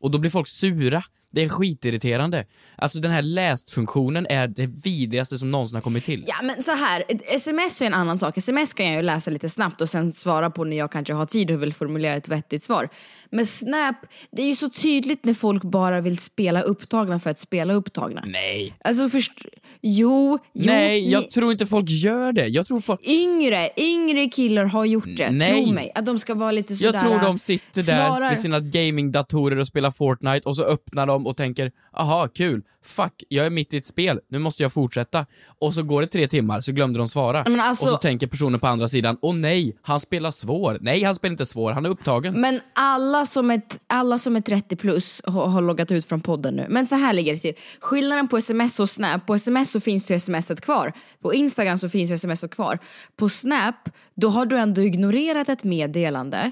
Och 0.00 0.10
då 0.10 0.18
blir 0.18 0.30
folk 0.30 0.48
sura. 0.48 1.02
Det 1.38 1.44
är 1.44 1.48
skitirriterande. 1.48 2.44
Alltså 2.76 3.00
den 3.00 3.10
här 3.10 3.22
läst-funktionen 3.22 4.26
är 4.30 4.48
det 4.48 4.66
vidrigaste 4.66 5.36
som 5.38 5.50
någonsin 5.50 5.74
har 5.74 5.82
kommit 5.82 6.04
till. 6.04 6.24
Ja 6.26 6.34
men 6.42 6.62
så 6.62 6.70
här, 6.70 7.04
sms 7.28 7.82
är 7.82 7.86
en 7.86 7.94
annan 7.94 8.18
sak. 8.18 8.36
Sms 8.38 8.74
kan 8.74 8.86
jag 8.86 8.96
ju 8.96 9.02
läsa 9.02 9.30
lite 9.30 9.48
snabbt 9.48 9.80
och 9.80 9.88
sen 9.88 10.12
svara 10.12 10.50
på 10.50 10.64
när 10.64 10.76
jag 10.76 10.92
kanske 10.92 11.14
har 11.14 11.26
tid 11.26 11.50
och 11.50 11.62
vill 11.62 11.74
formulera 11.74 12.14
ett 12.16 12.28
vettigt 12.28 12.62
svar. 12.62 12.88
Men 13.30 13.46
Snap, 13.46 13.96
det 14.30 14.42
är 14.42 14.46
ju 14.46 14.56
så 14.56 14.68
tydligt 14.68 15.24
när 15.24 15.34
folk 15.34 15.62
bara 15.62 16.00
vill 16.00 16.18
spela 16.18 16.62
upptagna 16.62 17.18
för 17.18 17.30
att 17.30 17.38
spela 17.38 17.74
upptagna. 17.74 18.24
Nej. 18.26 18.74
Alltså 18.84 19.08
först... 19.08 19.46
Jo, 19.80 20.38
jo. 20.52 20.66
Nej, 20.66 21.10
jag 21.10 21.30
tror 21.30 21.52
inte 21.52 21.66
folk 21.66 21.90
gör 21.90 22.32
det. 22.32 22.46
Jag 22.46 22.66
tror 22.66 22.80
folk... 22.80 23.00
Yngre, 23.04 23.70
yngre 23.76 24.28
killar 24.28 24.64
har 24.64 24.84
gjort 24.84 25.16
det. 25.16 25.30
Nej. 25.30 25.64
Tro 25.64 25.74
mig. 25.74 25.92
Att 25.94 26.06
de 26.06 26.18
ska 26.18 26.34
vara 26.34 26.52
lite 26.52 26.76
sådär... 26.76 26.92
Jag 26.92 27.02
tror 27.02 27.18
de 27.18 27.38
sitter 27.38 27.82
där 27.82 28.06
svarar- 28.08 28.28
med 28.28 28.38
sina 28.38 28.60
gamingdatorer 28.60 29.58
och 29.58 29.66
spelar 29.66 29.90
Fortnite 29.90 30.48
och 30.48 30.56
så 30.56 30.62
öppnar 30.62 31.06
de 31.06 31.26
och 31.28 31.36
tänker 31.36 31.70
aha, 31.92 32.28
kul, 32.34 32.62
fuck, 32.84 33.12
jag 33.28 33.46
är 33.46 33.50
mitt 33.50 33.74
i 33.74 33.76
ett 33.76 33.84
spel, 33.84 34.20
nu 34.30 34.38
måste 34.38 34.62
jag 34.62 34.72
fortsätta. 34.72 35.26
Och 35.58 35.74
så 35.74 35.82
går 35.82 36.00
det 36.00 36.06
tre 36.06 36.26
timmar, 36.26 36.60
så 36.60 36.72
glömde 36.72 36.98
de 36.98 37.08
svara. 37.08 37.42
Alltså- 37.60 37.84
Och 37.84 37.90
så 37.90 37.96
tänker 37.96 38.26
personen 38.26 38.60
på 38.60 38.66
andra 38.66 38.88
sidan, 38.88 39.18
åh 39.22 39.34
nej, 39.34 39.76
han 39.82 40.00
spelar 40.00 40.30
svår. 40.30 40.78
Nej, 40.80 41.02
han 41.04 41.14
spelar 41.14 41.30
inte 41.32 41.46
svår, 41.46 41.72
han 41.72 41.86
är 41.86 41.90
upptagen. 41.90 42.40
Men 42.40 42.60
alla 42.74 43.26
som, 43.26 43.50
är, 43.50 43.62
alla 43.86 44.18
som 44.18 44.36
är 44.36 44.40
30 44.40 44.76
plus 44.76 45.22
har, 45.24 45.46
har 45.46 45.62
loggat 45.62 45.90
ut 45.90 46.06
från 46.06 46.20
podden 46.20 46.54
nu. 46.54 46.66
Men 46.68 46.86
så 46.86 46.96
här 46.96 47.12
ligger 47.12 47.32
det 47.32 47.38
till. 47.38 47.54
Skillnaden 47.80 48.28
på 48.28 48.36
sms 48.38 48.80
och 48.80 48.90
snap, 48.90 49.26
på 49.26 49.34
sms 49.34 49.70
så 49.70 49.80
finns 49.80 50.04
det 50.04 50.14
ju 50.14 50.20
smset 50.20 50.60
kvar. 50.60 50.92
På 51.22 51.34
instagram 51.34 51.78
så 51.78 51.88
finns 51.88 52.10
ju 52.10 52.18
smset 52.18 52.50
kvar. 52.50 52.78
På 53.16 53.28
snap, 53.28 53.74
då 54.16 54.28
har 54.28 54.46
du 54.46 54.56
ändå 54.58 54.82
ignorerat 54.82 55.48
ett 55.48 55.64
meddelande, 55.64 56.50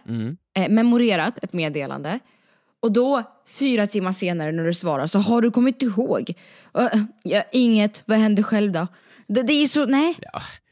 eh, 0.57 0.69
memorerat 0.69 1.39
ett 1.45 1.53
meddelande. 1.53 2.19
Och 2.83 2.93
då, 2.93 3.23
fyra 3.49 3.87
timmar 3.87 4.13
senare 4.13 4.53
när 4.53 4.65
du 4.65 4.75
svarar, 4.75 5.07
så 5.07 5.19
har 5.19 5.43
du 5.43 5.51
kommit 5.51 5.83
ihåg. 5.83 6.33
Uh, 6.79 7.03
ja, 7.23 7.43
inget, 7.53 8.03
vad 8.07 8.19
hände 8.19 8.43
själv 8.43 8.73
då? 8.73 8.87
Det, 9.29 9.43
det 9.43 9.53
är 9.53 9.61
ju 9.61 9.69
så, 9.69 9.87
nej. 9.87 10.19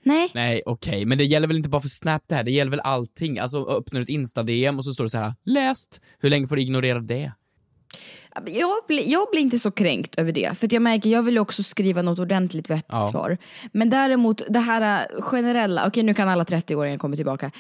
Nej. 0.03 0.31
Nej, 0.35 0.63
okej, 0.67 1.05
men 1.05 1.19
det 1.19 1.25
gäller 1.25 1.49
väl 1.49 1.57
inte 1.57 1.69
bara 1.69 1.81
för 1.83 1.89
Snap 1.89 2.23
det 2.29 2.35
här, 2.35 2.45
det 2.45 2.51
gäller 2.51 2.71
väl 2.71 2.81
allting. 2.85 3.39
Alltså 3.39 3.65
öppnar 3.65 4.01
du 4.01 4.03
ett 4.03 4.09
Insta-DM 4.09 4.79
och 4.79 4.85
så 4.85 4.93
står 4.93 5.05
det 5.05 5.11
så 5.11 5.19
här, 5.19 5.35
läst. 5.45 6.01
Hur 6.19 6.31
länge 6.31 6.47
får 6.47 6.57
du 6.57 6.63
ignorera 6.63 7.01
det? 7.01 7.33
Jag 8.47 8.71
blir, 8.89 9.09
jag 9.09 9.27
blir 9.31 9.41
inte 9.41 9.59
så 9.59 9.71
kränkt 9.71 10.15
över 10.15 10.33
det, 10.33 10.59
för 10.59 10.69
jag 10.73 10.83
märker 10.83 11.11
jag 11.11 11.23
vill 11.23 11.39
också 11.39 11.63
skriva 11.63 12.03
något 12.03 12.19
ordentligt 12.19 12.71
vettigt 12.71 12.87
Ja. 12.89 13.11
svar. 13.11 13.39
Men 13.73 13.91
däremot 13.91 14.43
det 14.49 14.59
här 14.59 15.07
äh, 15.15 15.23
generella, 15.23 15.87
okej 15.87 16.03
nu 16.03 16.15
kan 16.15 16.29
alla 16.29 16.45
30-åringar 16.45 16.99
komma 16.99 17.17
tillbaka. 17.17 17.51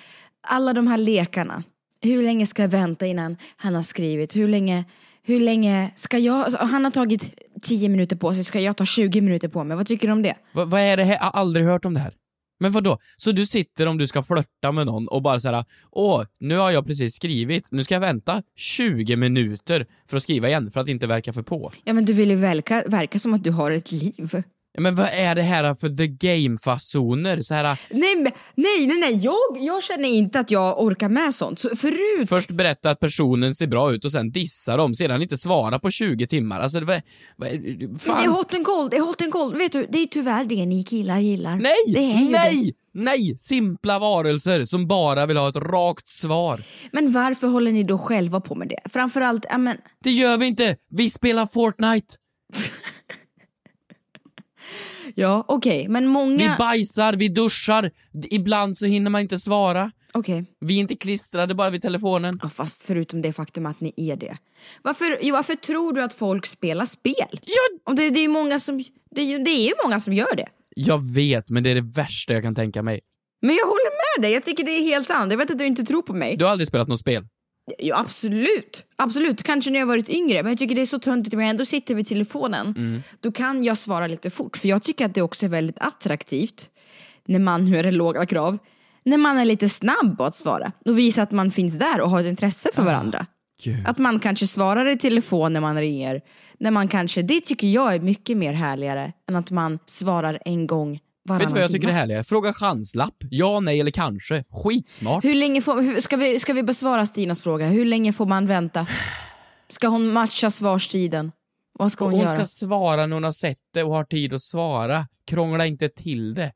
Alla 0.46 0.72
de 0.72 0.86
här 0.86 0.98
lekarna, 0.98 1.62
hur 2.00 2.22
länge 2.22 2.46
ska 2.46 2.62
jag 2.62 2.68
vänta 2.68 3.06
innan 3.06 3.36
han 3.56 3.74
har 3.74 3.82
skrivit? 3.82 4.36
Hur 4.36 4.48
länge, 4.48 4.84
hur 5.26 5.40
länge 5.40 5.90
ska 5.94 6.18
jag, 6.18 6.36
alltså, 6.36 6.58
han 6.64 6.84
har 6.84 6.90
tagit 6.90 7.40
10 7.62 7.88
minuter 7.88 8.16
på 8.16 8.34
sig, 8.34 8.44
ska 8.44 8.60
jag 8.60 8.76
ta 8.76 8.84
20 8.84 9.20
minuter 9.20 9.48
på 9.48 9.64
mig? 9.64 9.76
Vad 9.76 9.86
tycker 9.86 10.06
du 10.06 10.12
om 10.12 10.22
det? 10.22 10.34
Va, 10.54 10.64
vad 10.64 10.80
är 10.80 10.96
det 10.96 11.04
här? 11.04 11.14
Jag 11.14 11.22
har 11.22 11.40
aldrig 11.40 11.66
hört 11.66 11.84
om 11.84 11.94
det 11.94 12.00
här. 12.00 12.14
Men 12.60 12.72
vad 12.72 12.84
då? 12.84 12.98
Så 13.16 13.32
du 13.32 13.46
sitter 13.46 13.86
om 13.86 13.98
du 13.98 14.06
ska 14.06 14.22
flörta 14.22 14.72
med 14.72 14.86
någon 14.86 15.08
och 15.08 15.22
bara 15.22 15.40
såhär, 15.40 15.64
åh, 15.90 16.24
nu 16.40 16.56
har 16.56 16.70
jag 16.70 16.86
precis 16.86 17.14
skrivit, 17.14 17.68
nu 17.72 17.84
ska 17.84 17.94
jag 17.94 18.00
vänta 18.00 18.42
20 18.56 19.16
minuter 19.16 19.86
för 20.06 20.16
att 20.16 20.22
skriva 20.22 20.48
igen 20.48 20.70
för 20.70 20.80
att 20.80 20.88
inte 20.88 21.06
verka 21.06 21.32
för 21.32 21.42
på. 21.42 21.72
Ja 21.84 21.92
men 21.92 22.04
du 22.04 22.12
vill 22.12 22.30
ju 22.30 22.36
verka, 22.36 22.84
verka 22.86 23.18
som 23.18 23.34
att 23.34 23.44
du 23.44 23.50
har 23.50 23.70
ett 23.70 23.92
liv. 23.92 24.42
Men 24.78 24.94
vad 24.94 25.08
är 25.12 25.34
det 25.34 25.42
här 25.42 25.74
för 25.74 25.88
the 25.88 26.06
game-fasoner? 26.06 27.42
Så 27.42 27.54
här, 27.54 27.80
Nej, 27.90 28.16
men- 28.16 28.32
nej, 28.54 28.86
nej, 28.86 28.98
nej. 28.98 29.20
Jag, 29.22 29.34
jag 29.60 29.82
känner 29.82 30.08
inte 30.08 30.40
att 30.40 30.50
jag 30.50 30.82
orkar 30.82 31.08
med 31.08 31.34
sånt. 31.34 31.58
Så 31.58 31.76
förut 31.76 32.28
först 32.28 32.50
berätta 32.50 32.90
att 32.90 33.00
personen 33.00 33.54
ser 33.54 33.66
bra 33.66 33.92
ut 33.92 34.04
och 34.04 34.12
sen 34.12 34.30
dissa 34.30 34.76
dem, 34.76 34.94
sedan 34.94 35.22
inte 35.22 35.36
svara 35.36 35.78
på 35.78 35.90
20 35.90 36.26
timmar. 36.26 36.60
Alltså, 36.60 36.80
det 36.80 36.86
var, 36.86 37.02
vad, 37.36 37.48
fan. 38.00 38.16
Det 38.16 38.24
är 38.24 38.28
hot 38.28 38.54
and 38.54 38.64
cold, 38.64 38.90
det 38.90 38.96
är 38.96 39.00
hot 39.00 39.22
and 39.22 39.32
cold. 39.32 39.56
Vet 39.56 39.72
du, 39.72 39.86
det 39.90 39.98
är 39.98 40.06
tyvärr 40.06 40.44
det 40.44 40.66
ni 40.66 40.84
killar 40.84 41.18
gillar. 41.18 41.56
Nej! 41.56 42.30
nej! 42.30 42.64
Det. 42.64 42.72
Nej! 43.00 43.38
Simpla 43.38 43.98
varelser 43.98 44.64
som 44.64 44.86
bara 44.86 45.26
vill 45.26 45.36
ha 45.36 45.48
ett 45.48 45.56
rakt 45.56 46.08
svar. 46.08 46.60
Men 46.92 47.12
varför 47.12 47.46
håller 47.46 47.72
ni 47.72 47.84
då 47.84 47.98
själva 47.98 48.40
på 48.40 48.54
med 48.54 48.68
det? 48.68 48.80
Framförallt, 48.92 49.46
ja 49.50 49.58
men, 49.58 49.76
Det 50.04 50.10
gör 50.10 50.38
vi 50.38 50.46
inte! 50.46 50.76
Vi 50.90 51.10
spelar 51.10 51.46
Fortnite! 51.46 52.14
ja 55.14 55.44
okej, 55.48 55.88
men 55.88 56.02
Vi 56.02 56.08
många... 56.08 56.56
bajsar, 56.58 57.12
vi 57.16 57.28
duschar, 57.28 57.90
ibland 58.30 58.76
så 58.78 58.86
hinner 58.86 59.10
man 59.10 59.20
inte 59.20 59.38
svara. 59.38 59.90
Okej, 60.12 60.44
Vi 60.60 60.76
är 60.76 60.80
inte 60.80 60.96
klistrade 60.96 61.54
bara 61.54 61.70
vid 61.70 61.82
telefonen. 61.82 62.38
ja, 62.42 62.48
fast 62.48 62.82
förutom 62.82 63.22
det 63.22 63.32
faktum 63.32 63.66
att 63.66 63.80
ni 63.80 63.92
är 63.96 64.16
det. 64.16 64.36
Varför, 64.82 65.18
jo, 65.22 65.34
varför 65.34 65.54
tror 65.54 65.92
du 65.92 66.02
att 66.02 66.12
folk 66.14 66.46
spelar 66.46 66.86
spel? 66.86 67.14
Ja, 67.30 67.78
Och 67.90 67.94
det, 67.96 68.10
det 68.10 68.18
är 68.20 68.22
ju 68.22 68.28
många 68.28 68.58
som, 68.58 68.84
det 69.14 69.20
är, 69.20 69.24
ju- 69.26 69.38
det 69.44 69.50
är 69.50 69.66
ju 69.66 69.72
många 69.84 70.00
som 70.00 70.12
gör 70.12 70.36
det. 70.36 70.46
jag 70.76 71.14
vet, 71.14 71.50
men 71.50 71.62
det 71.62 71.70
är 71.70 71.74
det 71.74 71.80
värsta 71.96 72.32
jag 72.32 72.42
kan 72.42 72.54
tänka 72.54 72.82
mig. 72.82 73.00
Men 73.42 73.54
jag 73.56 73.64
håller 73.66 74.16
med 74.16 74.22
dig, 74.28 74.32
jag 74.34 74.42
tycker 74.42 74.64
det 74.64 74.70
är 74.70 74.82
helt 74.82 75.06
sant. 75.06 75.30
Jag 75.32 75.38
vet 75.38 75.50
att 75.50 75.58
du 75.58 75.66
inte 75.66 75.82
tror 75.84 76.02
på 76.02 76.12
mig. 76.14 76.36
Du 76.36 76.44
har 76.44 76.52
aldrig 76.52 76.68
spelat 76.68 76.88
något 76.88 76.98
spel? 77.00 77.26
Ja, 77.78 77.98
absolut. 77.98 78.84
Absolut. 78.96 79.42
Kanske 79.42 79.70
när 79.70 79.78
jag 79.78 79.86
varit 79.86 80.08
yngre. 80.08 80.42
Men 80.42 80.52
jag 80.52 80.58
tycker 80.58 80.74
det 80.74 80.80
är 80.80 80.86
så 80.86 80.98
töntigt 80.98 81.34
om 81.34 81.40
jag 81.40 81.50
ändå 81.50 81.64
sitter 81.64 81.94
vid 81.94 82.06
telefonen. 82.06 83.02
Då 83.20 83.32
kan 83.32 83.64
jag 83.64 83.78
svara 83.78 84.06
lite 84.06 84.30
fort. 84.30 84.56
För 84.56 84.68
jag 84.68 84.82
tycker 84.82 85.04
att 85.04 85.14
det 85.14 85.22
också 85.22 85.46
är 85.46 85.50
väldigt 85.50 85.78
attraktivt 85.78 86.70
när 87.26 87.38
man 87.38 87.70
det 87.70 87.90
låga 87.90 88.26
krav. 88.26 88.58
När 89.04 89.18
man 89.18 89.38
är 89.38 89.44
lite 89.44 89.68
snabb 89.68 90.18
på 90.18 90.24
att 90.24 90.34
svara 90.34 90.72
och 90.84 90.98
visar 90.98 91.22
att 91.22 91.30
man 91.30 91.50
finns 91.50 91.78
där 91.78 92.00
och 92.00 92.10
har 92.10 92.20
ett 92.20 92.26
intresse 92.26 92.68
för 92.74 92.82
varandra. 92.82 93.26
Gud. 93.64 93.86
Att 93.86 93.98
man 93.98 94.20
kanske 94.20 94.46
svarar 94.46 94.86
i 94.86 94.98
telefon 94.98 95.52
när 95.52 95.60
man 95.60 95.76
ringer. 95.76 96.20
När 96.58 96.70
man 96.70 96.88
kanske, 96.88 97.22
det 97.22 97.40
tycker 97.40 97.66
jag 97.66 97.94
är 97.94 98.00
mycket 98.00 98.36
mer 98.36 98.52
härligare 98.52 99.12
än 99.28 99.36
att 99.36 99.50
man 99.50 99.78
svarar 99.86 100.38
en 100.44 100.66
gång 100.66 101.00
Vet 101.28 101.48
du 101.48 101.54
vad 101.54 101.62
jag 101.62 101.70
tycker 101.70 101.88
är 101.88 101.92
härligare? 101.92 102.22
Fråga 102.24 102.52
chanslapp. 102.52 103.14
Ja, 103.30 103.60
nej 103.60 103.80
eller 103.80 103.90
kanske. 103.90 104.44
Skitsmart. 104.50 105.24
Hur 105.24 105.34
länge 105.34 105.62
får, 105.62 105.82
hur, 105.82 106.00
ska, 106.00 106.16
vi, 106.16 106.38
ska 106.38 106.52
vi 106.52 106.62
besvara 106.62 107.06
Stinas 107.06 107.42
fråga? 107.42 107.66
Hur 107.66 107.84
länge 107.84 108.12
får 108.12 108.26
man 108.26 108.46
vänta? 108.46 108.86
Ska 109.68 109.88
hon 109.88 110.12
matcha 110.12 110.50
svarstiden? 110.50 111.32
Vad 111.78 111.92
ska 111.92 112.04
hon, 112.04 112.12
Hon 112.14 112.22
göra? 112.22 112.30
ska 112.30 112.46
svara 112.46 113.06
när 113.06 113.14
hon 113.16 113.24
har 113.24 113.32
sett 113.32 113.58
det 113.74 113.82
och 113.82 113.92
har 113.94 114.04
tid 114.04 114.34
att 114.34 114.42
svara. 114.42 115.06
Krångla 115.26 115.66
inte 115.66 115.88
till 115.88 116.34
det. 116.34 116.52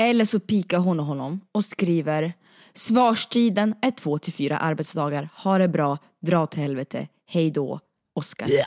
Eller 0.00 0.24
så 0.24 0.40
pikar 0.40 0.78
hon 0.78 0.98
honom 0.98 1.40
och 1.52 1.64
skriver 1.64 2.32
Svarstiden 2.74 3.74
är 3.82 3.90
två 3.90 4.18
till 4.18 4.32
fyra 4.32 4.56
arbetsdagar. 4.58 5.28
Ha 5.44 5.58
det 5.58 5.68
bra, 5.68 5.98
dra 6.26 6.42
åt 6.42 6.54
helvete. 6.54 7.08
Hej 7.30 7.50
då, 7.50 7.80
Oscar. 8.14 8.48
Ett 8.48 8.66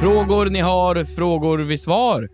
Frågor 0.00 0.46
ni 0.46 0.60
har, 0.60 1.04
frågor 1.04 1.58
vi 1.58 1.78
svar. 1.78 2.28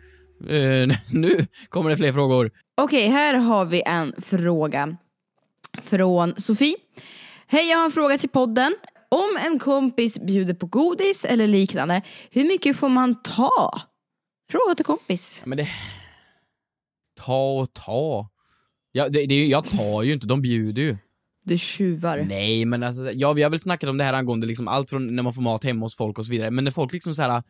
Eh, 0.49 0.97
nu 1.13 1.47
kommer 1.69 1.91
det 1.91 1.97
fler 1.97 2.13
frågor. 2.13 2.51
Okej, 2.81 3.09
här 3.09 3.35
har 3.35 3.65
vi 3.65 3.83
en 3.87 4.15
fråga 4.19 4.97
från 5.83 6.35
Sofie. 6.41 6.77
Hej, 7.47 7.71
jag 7.71 7.79
har 7.79 7.85
en 7.85 7.93
fråga 7.93 8.19
till 8.19 8.29
podden. 8.29 8.75
Om 9.09 9.39
en 9.47 9.59
kompis 9.59 10.19
bjuder 10.19 10.55
på 10.55 10.67
godis 10.67 11.25
eller 11.25 11.47
liknande, 11.47 12.03
hur 12.31 12.45
mycket 12.45 12.77
får 12.77 12.89
man 12.89 13.23
ta? 13.23 13.81
Fråga 14.51 14.75
till 14.75 14.85
kompis. 14.85 15.43
Men 15.45 15.59
det... 15.59 15.69
Ta 17.21 17.61
och 17.61 17.73
ta. 17.73 18.29
Ja, 18.93 19.09
det, 19.09 19.27
det, 19.27 19.47
jag 19.47 19.71
tar 19.71 20.03
ju 20.03 20.13
inte, 20.13 20.27
de 20.27 20.43
bjuder 20.43 20.83
ju. 20.83 20.97
Du 21.47 21.59
tjuvar. 21.59 22.27
Nej, 22.29 22.65
men 22.65 22.83
alltså, 22.83 23.13
ja, 23.13 23.33
vi 23.33 23.43
har 23.43 23.51
väl 23.51 23.61
snackat 23.61 23.91
om 23.91 23.99
det 23.99 24.05
här 24.05 24.13
angående 24.13 24.47
liksom 24.47 24.69
allt 24.69 24.91
från 24.91 25.17
när 25.17 25.23
man 25.23 25.33
får 25.33 25.43
mat 25.43 25.65
hemma 25.65 25.85
hos 25.85 25.97
folk 25.97 26.19
och 26.19 26.27
så 26.27 26.31
vidare. 26.33 26.51
Men 26.51 26.65
när 26.65 26.71
folk 26.71 26.93
liksom 26.93 27.15
så 27.15 27.23
här 27.23 27.43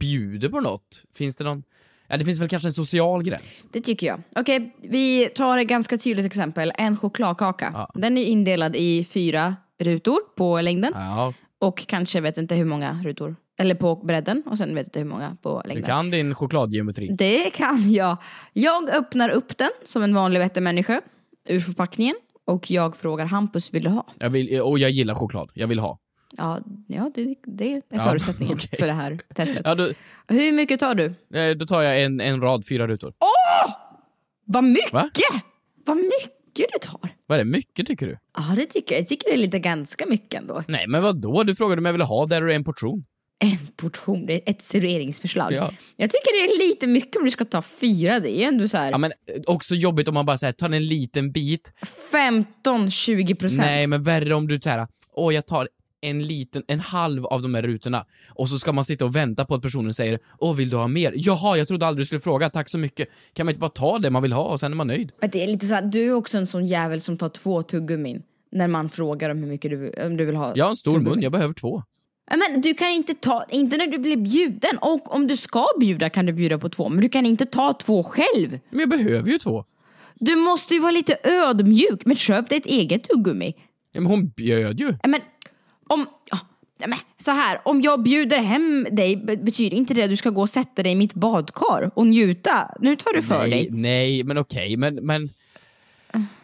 bjuder 0.00 0.48
på 0.48 0.60
något, 0.60 1.04
finns 1.16 1.36
det 1.36 1.44
någon... 1.44 1.62
Ja, 2.08 2.16
det 2.16 2.24
finns 2.24 2.40
väl 2.40 2.48
kanske 2.48 2.68
en 2.68 2.72
social 2.72 3.22
gräns. 3.22 3.66
Det 3.72 3.80
tycker 3.80 4.06
jag. 4.06 4.20
Okej, 4.36 4.76
vi 4.82 5.28
tar 5.34 5.58
ett 5.58 5.68
ganska 5.68 5.98
tydligt 5.98 6.26
exempel. 6.26 6.72
En 6.78 6.96
chokladkaka. 6.96 7.70
Ja. 7.74 7.90
Den 7.94 8.18
är 8.18 8.24
indelad 8.24 8.76
i 8.76 9.04
fyra 9.04 9.56
rutor 9.78 10.18
på 10.36 10.60
längden 10.60 10.92
Ja, 10.94 11.32
och 11.58 11.86
kanske 11.86 12.20
vet 12.20 12.38
inte 12.38 12.54
hur 12.54 12.64
många 12.64 13.02
rutor. 13.04 13.36
Eller 13.58 13.74
på 13.74 13.96
bredden 13.96 14.42
och 14.46 14.58
sen 14.58 14.74
vet 14.74 14.86
inte 14.86 14.98
hur 14.98 15.06
många 15.06 15.36
på 15.42 15.60
du 15.64 15.68
längden. 15.68 15.84
kan 15.84 16.10
din 16.10 16.34
chokladgeometri. 16.34 17.08
Det 17.18 17.50
kan 17.50 17.92
jag. 17.92 18.16
Jag 18.52 18.90
öppnar 18.90 19.28
upp 19.30 19.58
den 19.58 19.70
som 19.84 20.02
en 20.02 20.14
vanlig 20.14 20.40
vettig 20.40 20.62
människa 20.62 21.00
ur 21.48 21.60
förpackningen 21.60 22.14
och 22.48 22.70
jag 22.70 22.96
frågar 22.96 23.26
Hampus 23.26 23.74
vill 23.74 23.82
du 23.82 23.88
ha? 23.90 24.06
Jag 24.18 24.30
vill, 24.30 24.60
och 24.60 24.78
jag 24.78 24.90
gillar 24.90 25.14
choklad. 25.14 25.50
Jag 25.54 25.66
vill 25.66 25.78
ha. 25.78 25.98
Ja, 26.36 26.60
ja 26.86 27.10
det, 27.14 27.34
det 27.46 27.72
är 27.72 27.82
Ja, 27.88 28.04
förutsättningen 28.04 28.54
okej. 28.64 28.78
för 28.78 28.86
det 28.86 28.92
här 28.92 29.20
testet. 29.34 29.62
Ja, 29.64 29.74
då, 29.74 29.88
Hur 30.28 30.52
mycket 30.52 30.80
tar 30.80 30.94
du? 30.94 31.04
eh, 31.34 31.56
då 31.56 31.66
tar 31.66 31.82
jag 31.82 32.02
en, 32.02 32.20
en 32.20 32.40
rad, 32.40 32.62
fyra 32.68 32.86
rutor. 32.88 33.12
Vad 34.44 34.64
mycket! 34.64 34.92
Va? 34.92 35.10
Vad 35.86 35.96
mycket 35.96 36.32
du 36.72 36.78
tar! 36.80 37.10
Vad 37.26 37.38
är 37.40 37.44
det? 37.44 37.50
Mycket 37.50 37.86
tycker 37.86 38.06
du? 38.06 38.18
Ja, 38.36 38.42
det 38.56 38.66
tycker 38.66 38.94
jag. 38.94 39.00
Jag 39.02 39.08
tycker 39.08 39.28
det 39.28 39.34
är 39.34 39.38
lite 39.38 39.58
ganska 39.58 40.06
mycket 40.06 40.40
ändå. 40.40 40.62
Nej, 40.68 40.84
men 40.88 41.02
vad 41.02 41.20
då? 41.20 41.42
Du 41.42 41.54
frågade 41.54 41.78
om 41.80 41.84
jag 41.86 41.92
ville 41.92 42.04
ha, 42.04 42.26
där 42.26 42.42
är 42.42 42.48
en 42.54 42.64
portion. 42.64 43.04
En 43.40 43.66
portion, 43.76 44.26
det 44.26 44.34
är 44.34 44.50
ett 44.50 44.62
serveringsförslag. 44.62 45.52
Ja. 45.52 45.70
Jag 45.96 46.10
tycker 46.10 46.46
det 46.46 46.52
är 46.54 46.68
lite 46.68 46.86
mycket 46.86 47.16
om 47.16 47.24
du 47.24 47.30
ska 47.30 47.44
ta 47.44 47.62
fyra. 47.62 48.20
Det 48.20 48.42
är 48.42 48.48
ändå 48.48 48.68
så 48.68 48.76
här 48.76 48.90
Ja, 48.90 48.98
men 48.98 49.10
eh, 49.10 49.40
också 49.46 49.74
jobbigt 49.74 50.08
om 50.08 50.14
man 50.14 50.26
bara 50.26 50.38
säger 50.38 50.52
tar 50.52 50.70
en 50.70 50.86
liten 50.86 51.32
bit. 51.32 51.72
15-20 52.64 53.34
procent. 53.34 53.60
Nej, 53.60 53.86
men 53.86 54.02
värre 54.02 54.34
om 54.34 54.48
du 54.48 54.60
såhär, 54.60 54.86
åh 55.12 55.34
jag 55.34 55.46
tar 55.46 55.68
en 56.00 56.26
liten, 56.26 56.62
en 56.68 56.80
halv 56.80 57.26
av 57.26 57.42
de 57.42 57.54
här 57.54 57.62
rutorna 57.62 58.04
och 58.34 58.48
så 58.48 58.58
ska 58.58 58.72
man 58.72 58.84
sitta 58.84 59.04
och 59.04 59.16
vänta 59.16 59.44
på 59.44 59.54
att 59.54 59.62
personen 59.62 59.94
säger 59.94 60.18
åh 60.38 60.54
vill 60.56 60.70
du 60.70 60.76
ha 60.76 60.88
mer? 60.88 61.12
Jaha, 61.14 61.56
jag 61.56 61.68
trodde 61.68 61.86
aldrig 61.86 62.02
du 62.02 62.06
skulle 62.06 62.20
fråga, 62.20 62.50
tack 62.50 62.70
så 62.70 62.78
mycket. 62.78 63.08
Kan 63.32 63.46
man 63.46 63.50
inte 63.52 63.60
bara 63.60 63.70
ta 63.70 63.98
det 63.98 64.10
man 64.10 64.22
vill 64.22 64.32
ha 64.32 64.42
och 64.42 64.60
sen 64.60 64.72
är 64.72 64.76
man 64.76 64.86
nöjd? 64.86 65.12
Men 65.20 65.30
det 65.30 65.42
är 65.42 65.46
lite 65.46 65.66
så 65.66 65.74
här, 65.74 65.82
du 65.82 66.06
är 66.06 66.12
också 66.12 66.38
en 66.38 66.46
sån 66.46 66.66
jävel 66.66 67.00
som 67.00 67.18
tar 67.18 67.28
två 67.28 67.62
tuggummin 67.62 68.22
när 68.52 68.68
man 68.68 68.88
frågar 68.88 69.30
om 69.30 69.38
hur 69.38 69.46
mycket 69.46 69.70
du, 69.70 69.92
om 70.06 70.16
du 70.16 70.24
vill 70.24 70.36
ha. 70.36 70.52
Jag 70.56 70.64
har 70.64 70.70
en 70.70 70.76
stor 70.76 70.92
tuggummi. 70.92 71.10
mun, 71.10 71.22
jag 71.22 71.32
behöver 71.32 71.54
två. 71.54 71.82
Men 72.30 72.60
du 72.60 72.74
kan 72.74 72.88
inte 72.90 73.14
ta, 73.14 73.44
inte 73.50 73.76
när 73.76 73.86
du 73.86 73.98
blir 73.98 74.16
bjuden. 74.16 74.78
Och 74.80 75.14
om 75.14 75.26
du 75.26 75.36
ska 75.36 75.66
bjuda 75.80 76.10
kan 76.10 76.26
du 76.26 76.32
bjuda 76.32 76.58
på 76.58 76.68
två, 76.68 76.88
men 76.88 77.00
du 77.00 77.08
kan 77.08 77.26
inte 77.26 77.46
ta 77.46 77.72
två 77.72 78.04
själv. 78.04 78.58
Men 78.70 78.80
jag 78.80 78.88
behöver 78.88 79.30
ju 79.30 79.38
två. 79.38 79.64
Du 80.14 80.36
måste 80.36 80.74
ju 80.74 80.80
vara 80.80 80.92
lite 80.92 81.16
ödmjuk, 81.22 82.04
men 82.04 82.16
köp 82.16 82.48
dig 82.48 82.58
ett 82.58 82.66
eget 82.66 83.08
tuggummi. 83.08 83.54
Ja, 83.92 84.00
men 84.00 84.10
hon 84.10 84.28
bjöd 84.28 84.80
ju. 84.80 84.94
Men 85.06 85.20
om, 85.86 86.06
ja, 86.30 86.38
men, 86.86 86.98
så 87.18 87.30
här, 87.30 87.60
om 87.64 87.80
jag 87.82 88.02
bjuder 88.02 88.38
hem 88.38 88.86
dig 88.90 89.16
be- 89.16 89.36
betyder 89.36 89.76
inte 89.76 89.94
det 89.94 90.02
att 90.02 90.10
du 90.10 90.16
ska 90.16 90.30
gå 90.30 90.40
och 90.40 90.50
sätta 90.50 90.82
dig 90.82 90.92
i 90.92 90.94
mitt 90.94 91.14
badkar 91.14 91.90
och 91.94 92.06
njuta. 92.06 92.70
Nu 92.80 92.96
tar 92.96 93.12
du 93.12 93.22
för 93.22 93.38
nej, 93.38 93.50
dig. 93.50 93.68
nej, 93.70 94.24
men 94.24 94.38
okej, 94.38 94.76
men, 94.76 94.94
men 94.94 95.30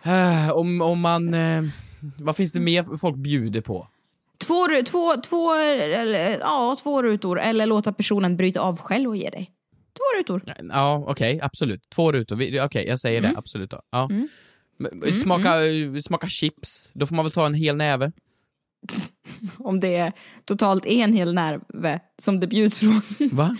äh, 0.03 0.51
om, 0.53 0.81
om 0.81 1.01
man, 1.01 1.35
eh, 1.35 1.63
vad 2.19 2.37
finns 2.37 2.53
det 2.53 2.61
mer 2.61 2.97
folk 2.97 3.17
bjuder 3.17 3.61
på? 3.61 3.89
Två, 4.47 4.67
två, 4.87 5.17
två, 5.17 5.55
eller, 5.55 6.39
ja, 6.39 6.77
två 6.83 7.03
rutor 7.03 7.41
eller 7.41 7.67
låta 7.67 7.93
personen 7.93 8.37
bryta 8.37 8.61
av 8.61 8.79
själv 8.79 9.09
och 9.11 9.17
ge 9.17 9.31
dig. 9.31 9.51
Två 9.97 10.19
rutor. 10.21 10.43
Ja, 10.73 11.05
okej, 11.09 11.41
absolut. 11.43 11.81
Två 11.95 12.13
rutor, 12.13 12.65
okej, 12.65 12.85
jag 12.89 13.01
säger 13.01 13.19
Mm. 13.19 13.33
det, 13.33 13.39
absolut. 13.39 13.71
Då. 13.71 13.81
Ja. 13.91 14.09
Men, 14.79 15.15
smaka, 15.15 15.53
smaka 16.03 16.27
chips, 16.27 16.89
då 16.93 17.07
får 17.07 17.15
man 17.17 17.25
väl 17.25 17.33
ta 17.33 17.47
en 17.47 17.55
hel 17.55 17.77
näve. 17.77 18.13
Om 19.59 19.81
det 19.81 19.97
är 19.97 20.13
totalt 20.45 20.87
en 20.87 21.13
hel 21.13 21.35
nerve 21.35 22.01
som 22.23 22.41
det 22.41 22.47
bjuds 22.47 22.79
från. 22.79 23.01
Va? 23.33 23.57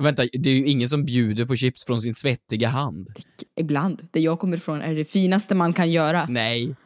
Vänta, 0.00 0.22
det 0.32 0.50
är 0.50 0.54
ju 0.54 0.66
ingen 0.66 0.88
som 0.88 1.04
bjuder 1.04 1.44
på 1.44 1.56
chips 1.56 1.86
från 1.86 2.00
sin 2.00 2.14
svettiga 2.14 2.68
hand. 2.68 3.08
Ibland. 3.60 4.08
Det 4.12 4.20
jag 4.20 4.38
kommer 4.38 4.56
ifrån 4.56 4.80
är 4.80 4.94
det 4.94 5.04
finaste 5.04 5.54
man 5.54 5.72
kan 5.72 5.90
göra. 5.90 6.26
Nej. 6.28 6.76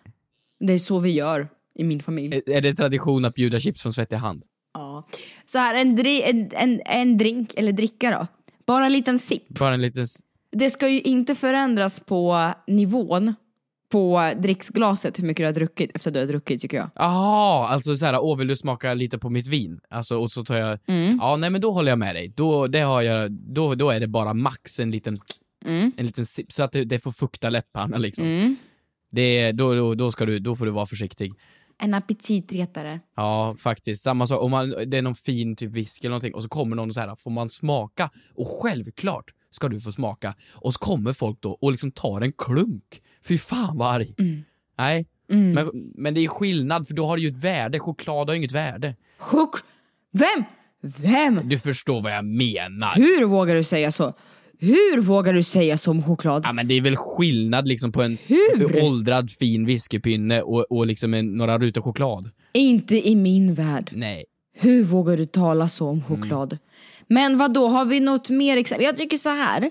Det 0.61 0.72
är 0.72 0.79
så 0.79 0.98
vi 0.98 1.11
gör 1.11 1.48
i 1.80 1.84
min 1.84 2.02
familj. 2.02 2.36
Är 2.46 2.50
är 2.56 2.60
det 2.60 2.74
tradition 2.74 3.24
att 3.24 3.34
bjuda 3.34 3.60
chips 3.60 3.82
från 3.82 3.92
svettig 3.92 4.16
hand? 4.16 4.42
Ja. 4.74 5.08
Så 5.46 5.58
här, 5.58 5.74
en, 5.74 5.98
dri- 5.98 6.22
en, 6.24 6.50
en, 6.52 6.80
en 6.86 7.18
drink, 7.18 7.54
eller 7.56 7.72
dricka 7.72 8.10
då. 8.10 8.26
Bara 8.66 8.86
en 8.86 8.92
liten 8.92 9.18
sipp. 9.18 9.48
Bara 9.48 9.74
en 9.74 9.82
liten... 9.82 10.06
Det 10.52 10.70
ska 10.70 10.88
ju 10.88 11.00
inte 11.00 11.34
förändras 11.34 12.00
på 12.00 12.52
nivån 12.66 13.34
på 13.92 14.32
dricksglaset 14.38 15.18
hur 15.18 15.24
mycket 15.24 15.42
du 15.42 15.46
har 15.46 15.52
druckit 15.52 15.90
efter 15.94 16.10
att 16.10 16.14
du 16.14 16.20
har 16.20 16.26
druckit 16.26 16.60
tycker 16.60 16.76
jag. 16.76 16.90
Jaha, 16.94 17.68
alltså 17.68 17.96
såhär, 17.96 18.18
åh 18.22 18.38
vill 18.38 18.48
du 18.48 18.56
smaka 18.56 18.94
lite 18.94 19.18
på 19.18 19.30
mitt 19.30 19.46
vin? 19.46 19.80
Alltså, 19.90 20.18
och 20.18 20.32
så 20.32 20.44
tar 20.44 20.58
jag... 20.58 20.78
Mm. 20.86 21.18
Ja, 21.20 21.36
nej 21.36 21.50
men 21.50 21.60
då 21.60 21.72
håller 21.72 21.92
jag 21.92 21.98
med 21.98 22.14
dig. 22.14 22.32
Då, 22.36 22.66
det 22.66 22.80
har 22.80 23.02
jag, 23.02 23.32
då, 23.32 23.74
då 23.74 23.90
är 23.90 24.00
det 24.00 24.08
bara 24.08 24.34
max 24.34 24.80
en 24.80 24.90
liten... 24.90 25.18
Mm. 25.64 25.92
En 25.96 26.06
liten 26.06 26.26
sipp, 26.26 26.52
så 26.52 26.62
att 26.62 26.72
det, 26.72 26.84
det 26.84 26.98
får 26.98 27.10
fukta 27.10 27.50
läpparna 27.50 27.98
liksom. 27.98 28.56
Det, 29.12 29.52
då, 29.52 29.74
då, 29.74 29.94
då, 29.94 30.12
ska 30.12 30.26
du, 30.26 30.38
då 30.38 30.56
får 30.56 30.66
du 30.66 30.70
vara 30.70 30.86
försiktig. 30.86 31.32
En 31.82 31.94
aptitretare. 31.94 33.00
Ja, 33.16 33.54
faktiskt. 33.58 34.02
Samma 34.02 34.26
sak, 34.26 34.42
om 34.42 34.50
man, 34.50 34.74
det 34.86 34.98
är 34.98 35.02
någon 35.02 35.14
fin 35.14 35.56
typ 35.56 35.74
whisky 35.74 36.06
eller 36.06 36.10
någonting 36.10 36.34
och 36.34 36.42
så 36.42 36.48
kommer 36.48 36.76
någon 36.76 36.88
och 36.88 36.94
så 36.94 37.00
här, 37.00 37.14
får 37.16 37.30
man 37.30 37.48
smaka? 37.48 38.10
Och 38.34 38.46
självklart 38.62 39.24
ska 39.50 39.68
du 39.68 39.80
få 39.80 39.92
smaka. 39.92 40.34
Och 40.54 40.72
så 40.72 40.78
kommer 40.78 41.12
folk 41.12 41.40
då 41.40 41.50
och 41.50 41.70
liksom 41.70 41.90
tar 41.92 42.20
en 42.20 42.32
klunk. 42.32 43.02
Fy 43.26 43.38
fan 43.38 43.78
vad 43.78 43.94
arg. 43.94 44.14
Nej. 44.78 45.06
Men, 45.26 45.70
men 45.94 46.14
det 46.14 46.24
är 46.24 46.28
skillnad 46.28 46.86
för 46.86 46.94
då 46.94 47.06
har 47.06 47.16
det 47.16 47.22
ju 47.22 47.28
ett 47.28 47.44
värde. 47.44 47.78
Choklad 47.78 48.28
har 48.28 48.34
ju 48.34 48.38
inget 48.38 48.52
värde. 48.52 48.96
Chock! 49.18 49.56
Vem? 50.12 50.44
Vem? 50.82 51.48
Du 51.48 51.58
förstår 51.58 52.00
vad 52.00 52.12
jag 52.12 52.24
menar. 52.24 52.94
Hur 52.94 53.24
vågar 53.24 53.54
du 53.54 53.64
säga 53.64 53.92
så? 53.92 54.14
Hur 54.60 55.00
vågar 55.00 55.32
du 55.32 55.42
säga 55.42 55.78
så 55.78 55.90
om 55.90 56.02
choklad? 56.02 56.42
Ja 56.46 56.52
men 56.52 56.68
det 56.68 56.74
är 56.74 56.80
väl 56.80 56.96
skillnad 56.96 57.68
liksom 57.68 57.92
på 57.92 58.02
en 58.02 58.18
Hur? 58.26 58.82
åldrad 58.84 59.30
fin 59.30 59.66
whiskypinne 59.66 60.42
och, 60.42 60.66
och 60.72 60.86
liksom 60.86 61.14
en, 61.14 61.36
några 61.36 61.58
rutor 61.58 61.82
choklad. 61.82 62.30
Inte 62.52 63.08
i 63.08 63.16
min 63.16 63.54
värld. 63.54 63.90
Nej. 63.94 64.24
Hur 64.58 64.84
vågar 64.84 65.16
du 65.16 65.26
tala 65.26 65.68
så 65.68 65.88
om 65.88 66.02
choklad? 66.04 66.58
Men 67.06 67.38
vad 67.38 67.52
då 67.54 67.68
har 67.68 67.84
vi 67.84 68.00
något 68.00 68.30
mer 68.30 68.56
exempel? 68.56 68.84
Jag 68.84 68.96
tycker 68.96 69.16
så 69.16 69.28
här. 69.28 69.70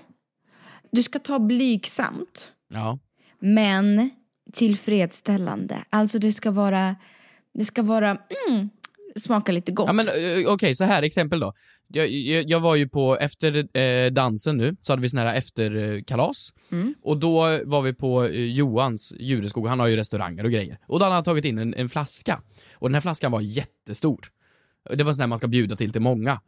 Du 0.92 1.02
ska 1.02 1.18
ta 1.18 1.38
blygsamt, 1.38 2.50
Ja. 2.74 2.98
men 3.40 4.10
tillfredsställande. 4.52 5.76
Alltså 5.90 6.18
det 6.18 6.32
ska 6.32 6.50
vara, 6.50 6.96
det 7.58 7.64
ska 7.64 7.82
vara, 7.82 8.18
mm, 8.48 8.70
smaka 9.20 9.52
lite 9.52 9.72
gott. 9.72 9.86
Ja 9.86 9.92
men 9.92 10.06
eh, 10.08 10.52
okej, 10.52 10.74
så 10.74 10.84
här 10.84 11.02
exempel 11.02 11.40
då. 11.40 11.52
Jag, 11.88 12.08
jag, 12.08 12.50
jag 12.50 12.60
var 12.60 12.76
ju 12.76 12.88
på, 12.88 13.16
efter 13.16 13.78
eh, 13.78 14.10
dansen 14.10 14.56
nu, 14.56 14.76
så 14.82 14.92
hade 14.92 15.02
vi 15.02 15.08
sån 15.08 15.18
här 15.18 15.34
efterkalas. 15.34 16.50
Och 17.02 17.18
då 17.18 17.58
var 17.64 17.82
vi 17.82 17.94
på 17.94 18.24
eh, 18.24 18.44
Johans 18.44 19.12
Jureskog, 19.18 19.68
han 19.68 19.80
har 19.80 19.86
ju 19.86 19.96
restauranger 19.96 20.44
och 20.44 20.50
grejer. 20.50 20.78
Och 20.86 20.98
då 20.98 21.04
hade 21.04 21.14
han 21.14 21.24
tagit 21.24 21.44
in 21.44 21.58
en, 21.58 21.74
en 21.74 21.88
flaska. 21.88 22.42
Och 22.74 22.88
den 22.88 22.94
här 22.94 23.00
flaskan 23.00 23.32
var 23.32 23.40
jättestor. 23.40 24.20
Det 24.94 25.04
var 25.04 25.12
sån 25.12 25.20
här 25.20 25.28
man 25.28 25.38
ska 25.38 25.48
bjuda 25.48 25.76
till 25.76 25.92
till 25.92 26.02
många. 26.02 26.40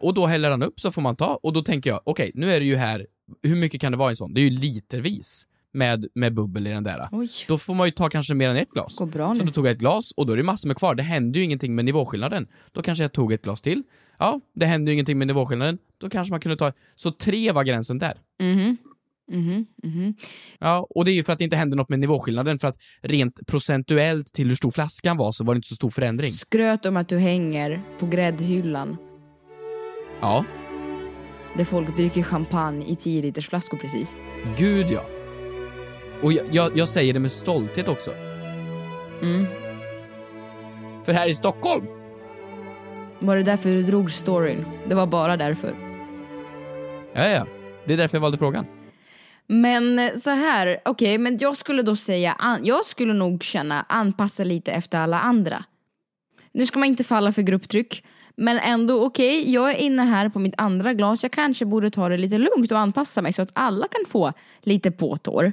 Och 0.00 0.14
då 0.14 0.26
häller 0.26 0.50
han 0.50 0.62
upp 0.62 0.80
så 0.80 0.92
får 0.92 1.02
man 1.02 1.16
ta, 1.16 1.40
och 1.42 1.52
då 1.52 1.62
tänker 1.62 1.90
jag, 1.90 2.00
okej, 2.04 2.30
nu 2.34 2.52
är 2.52 2.60
det 2.60 2.66
ju 2.66 2.76
här, 2.76 3.06
hur 3.42 3.56
mycket 3.56 3.80
kan 3.80 3.92
det 3.92 3.98
vara 3.98 4.10
i 4.10 4.12
en 4.12 4.16
sån? 4.16 4.34
Det 4.34 4.40
är 4.40 4.42
ju 4.42 4.50
litervis 4.50 5.46
med, 5.72 6.06
med 6.14 6.34
bubbel 6.34 6.66
i 6.66 6.70
den 6.70 6.84
där. 6.84 7.08
Oj. 7.12 7.30
Då 7.48 7.58
får 7.58 7.74
man 7.74 7.86
ju 7.86 7.90
ta 7.90 8.08
kanske 8.08 8.34
mer 8.34 8.48
än 8.48 8.56
ett 8.56 8.70
glas. 8.70 8.96
Går 8.98 9.06
bra 9.06 9.34
så 9.34 9.40
nu. 9.40 9.46
då 9.46 9.52
tog 9.52 9.66
jag 9.66 9.72
ett 9.72 9.78
glas 9.78 10.12
och 10.16 10.26
då 10.26 10.32
är 10.32 10.36
det 10.36 10.42
massor 10.42 10.68
med 10.68 10.76
kvar. 10.76 10.94
Det 10.94 11.02
händer 11.02 11.40
ju 11.40 11.44
ingenting 11.44 11.74
med 11.74 11.84
nivåskillnaden. 11.84 12.46
Då 12.72 12.82
kanske 12.82 13.04
jag 13.04 13.12
tog 13.12 13.32
ett 13.32 13.42
glas 13.42 13.60
till. 13.60 13.82
Ja, 14.18 14.40
det 14.54 14.66
händer 14.66 14.90
ju 14.90 14.94
ingenting 14.94 15.18
med 15.18 15.26
nivåskillnaden. 15.26 15.78
Då 16.00 16.08
kanske 16.10 16.32
man 16.32 16.40
kunde 16.40 16.56
ta... 16.56 16.72
Så 16.94 17.10
tre 17.10 17.52
var 17.52 17.64
gränsen 17.64 17.98
där. 17.98 18.14
Ja, 20.58 20.86
och 20.90 21.04
det 21.04 21.10
är 21.10 21.12
ju 21.14 21.22
för 21.22 21.32
att 21.32 21.38
det 21.38 21.44
inte 21.44 21.56
hände 21.56 21.76
något 21.76 21.88
med 21.88 21.98
nivåskillnaden, 21.98 22.58
för 22.58 22.68
att 22.68 22.76
rent 23.00 23.46
procentuellt 23.46 24.26
till 24.26 24.48
hur 24.48 24.56
stor 24.56 24.70
flaskan 24.70 25.16
var 25.16 25.32
så 25.32 25.44
var 25.44 25.54
det 25.54 25.58
inte 25.58 25.68
så 25.68 25.74
stor 25.74 25.90
förändring. 25.90 26.30
Skröt 26.30 26.86
om 26.86 26.96
att 26.96 27.08
du 27.08 27.18
hänger 27.18 27.82
på 27.98 28.06
gräddhyllan 28.06 28.96
Ja, 30.20 30.44
där 31.56 31.64
folk 31.64 31.96
dricker 31.96 32.22
champagne 32.22 32.84
i 32.86 32.96
10 32.96 33.22
liters 33.22 33.48
flaskor 33.48 33.78
precis. 33.78 34.16
gud 34.56 34.86
ja. 34.90 35.21
Och 36.22 36.32
jag, 36.32 36.46
jag, 36.50 36.76
jag 36.76 36.88
säger 36.88 37.14
det 37.14 37.20
med 37.20 37.30
stolthet 37.30 37.88
också. 37.88 38.10
Mm. 39.22 39.46
För 41.04 41.12
här 41.12 41.28
i 41.28 41.34
Stockholm, 41.34 41.86
Var 43.18 43.36
det 43.36 43.42
därför 43.42 43.68
du 43.68 43.82
drog 43.82 44.10
storyn? 44.10 44.64
Det 44.88 44.94
var 44.94 45.06
bara 45.06 45.36
därför. 45.36 45.74
ja 47.12 47.28
ja, 47.28 47.46
det 47.86 47.92
är 47.92 47.96
därför 47.96 48.16
jag 48.16 48.22
valde 48.22 48.38
frågan. 48.38 48.66
Men 49.46 49.98
eh, 49.98 50.12
så 50.14 50.30
här, 50.30 50.78
okej, 50.84 51.18
men 51.18 51.38
jag 51.40 51.56
skulle 51.56 51.82
då 51.82 51.96
säga, 51.96 52.58
jag 52.62 52.86
skulle 52.86 53.12
nog 53.12 53.42
känna 53.42 53.86
anpassa 53.88 54.44
lite 54.44 54.72
efter 54.72 54.98
alla 54.98 55.18
andra. 55.18 55.64
Nu 56.52 56.66
ska 56.66 56.78
man 56.78 56.88
inte 56.88 57.04
falla 57.04 57.32
för 57.32 57.42
grupptryck, 57.42 58.04
men 58.36 58.58
ändå 58.58 59.04
okej, 59.04 59.52
jag 59.52 59.70
är 59.70 59.74
inne 59.74 60.02
här 60.02 60.28
på 60.28 60.38
mitt 60.38 60.54
andra 60.56 60.94
glas, 60.94 61.22
jag 61.22 61.32
kanske 61.32 61.64
borde 61.64 61.90
ta 61.90 62.08
det 62.08 62.16
lite 62.16 62.38
lugnt 62.38 62.72
och 62.72 62.78
anpassa 62.78 63.22
mig 63.22 63.32
så 63.32 63.42
att 63.42 63.50
alla 63.52 63.86
kan 63.88 64.10
få 64.10 64.32
lite 64.62 64.90
påtår 64.90 65.52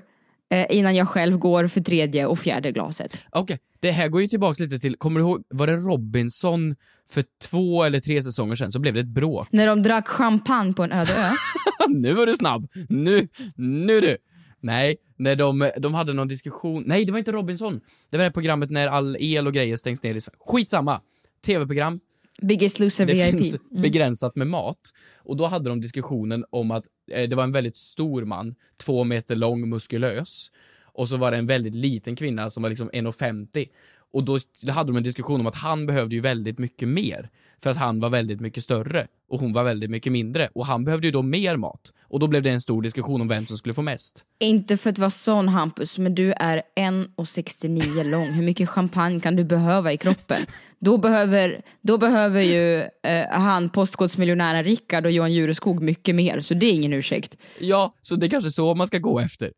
innan 0.69 0.95
jag 0.95 1.07
själv 1.07 1.37
går 1.37 1.67
för 1.67 1.81
tredje 1.81 2.25
och 2.25 2.39
fjärde 2.39 2.71
glaset. 2.71 3.25
Okej, 3.29 3.57
det 3.79 3.91
här 3.91 4.07
går 4.07 4.21
ju 4.21 4.27
tillbaks 4.27 4.59
lite 4.59 4.79
till, 4.79 4.95
kommer 4.95 5.19
du 5.19 5.25
ihåg, 5.25 5.43
var 5.49 5.67
det 5.67 5.75
Robinson 5.75 6.75
för 7.11 7.23
två 7.49 7.83
eller 7.83 7.99
tre 7.99 8.23
säsonger 8.23 8.55
sedan 8.55 8.71
så 8.71 8.79
blev 8.79 8.93
det 8.93 8.99
ett 8.99 9.07
bråk. 9.07 9.47
När 9.51 9.67
de 9.67 9.83
drack 9.83 10.07
champagne 10.07 10.73
på 10.73 10.83
en 10.83 10.91
öde 10.91 11.11
ö. 11.11 11.29
nu 11.89 12.13
var 12.13 12.25
du 12.25 12.33
snabb! 12.33 12.67
Nu, 12.89 13.27
nu 13.55 14.01
du! 14.01 14.17
Nej, 14.61 14.95
när 15.17 15.35
de, 15.35 15.71
de 15.77 15.93
hade 15.93 16.13
någon 16.13 16.27
diskussion, 16.27 16.83
nej 16.85 17.05
det 17.05 17.11
var 17.11 17.19
inte 17.19 17.31
Robinson. 17.31 17.79
Det 18.09 18.17
var 18.17 18.25
det 18.25 18.31
programmet 18.31 18.69
när 18.69 18.87
all 18.87 19.17
el 19.19 19.47
och 19.47 19.53
grejer 19.53 19.75
stängs 19.75 20.03
ner 20.03 20.15
i 20.15 20.21
Sverige. 20.21 20.37
Skitsamma! 20.45 21.01
TV-program, 21.45 21.99
Biggest 22.41 22.79
loser 22.79 23.05
det 23.05 23.13
VIP. 23.13 23.31
finns 23.31 23.57
begränsat 23.71 24.35
med 24.35 24.47
mat. 24.47 24.93
Och 25.17 25.37
då 25.37 25.45
hade 25.45 25.69
de 25.69 25.81
diskussionen 25.81 26.45
om 26.49 26.71
att 26.71 26.85
eh, 27.11 27.29
det 27.29 27.35
var 27.35 27.43
en 27.43 27.51
väldigt 27.51 27.75
stor 27.75 28.25
man, 28.25 28.55
två 28.77 29.03
meter 29.03 29.35
lång, 29.35 29.69
muskulös. 29.69 30.51
Och 30.93 31.09
så 31.09 31.17
var 31.17 31.31
det 31.31 31.37
en 31.37 31.47
väldigt 31.47 31.75
liten 31.75 32.15
kvinna 32.15 32.49
som 32.49 32.63
var 32.63 32.69
liksom 32.69 32.89
1,50. 32.89 33.69
Och 34.13 34.23
då 34.23 34.39
hade 34.67 34.89
de 34.89 34.97
en 34.97 35.03
diskussion 35.03 35.39
om 35.39 35.47
att 35.47 35.55
han 35.55 35.85
behövde 35.85 36.15
ju 36.15 36.21
väldigt 36.21 36.59
mycket 36.59 36.87
mer. 36.87 37.29
För 37.63 37.69
att 37.69 37.77
han 37.77 37.99
var 37.99 38.09
väldigt 38.09 38.41
mycket 38.41 38.63
större. 38.63 39.07
Och 39.29 39.39
hon 39.39 39.53
var 39.53 39.63
väldigt 39.63 39.89
mycket 39.89 40.11
mindre. 40.11 40.49
Och 40.55 40.65
han 40.65 40.85
behövde 40.85 41.07
ju 41.07 41.11
då 41.11 41.21
mer 41.21 41.55
mat. 41.55 41.93
Och 42.03 42.19
då 42.19 42.27
blev 42.27 42.43
det 42.43 42.49
en 42.49 42.61
stor 42.61 42.81
diskussion 42.81 43.21
om 43.21 43.27
vem 43.27 43.45
som 43.45 43.57
skulle 43.57 43.73
få 43.73 43.81
mest. 43.81 44.23
Inte 44.39 44.77
för 44.77 44.89
att 44.89 44.97
vara 44.97 45.09
sån 45.09 45.47
Hampus, 45.47 45.97
men 45.97 46.15
du 46.15 46.33
är 46.33 46.61
1,69 46.79 48.11
lång. 48.11 48.33
Hur 48.33 48.43
mycket 48.43 48.69
champagne 48.69 49.19
kan 49.19 49.35
du 49.35 49.43
behöva 49.43 49.93
i 49.93 49.97
kroppen? 49.97 50.45
Då 50.79 50.97
behöver, 50.97 51.61
då 51.81 51.97
behöver 51.97 52.41
ju 52.41 52.79
eh, 53.03 53.29
han, 53.31 53.69
postkodsmiljonären 53.69 54.63
Rickard 54.63 55.05
och 55.05 55.11
Johan 55.11 55.33
Jureskog 55.33 55.81
mycket 55.81 56.15
mer, 56.15 56.41
så 56.41 56.53
det 56.53 56.65
är 56.65 56.71
ingen 56.71 56.93
ursäkt. 56.93 57.37
Ja, 57.59 57.93
så 58.01 58.15
det 58.15 58.25
är 58.25 58.29
kanske 58.29 58.51
så 58.51 58.75
man 58.75 58.87
ska 58.87 58.97
gå 58.97 59.19
efter. 59.19 59.51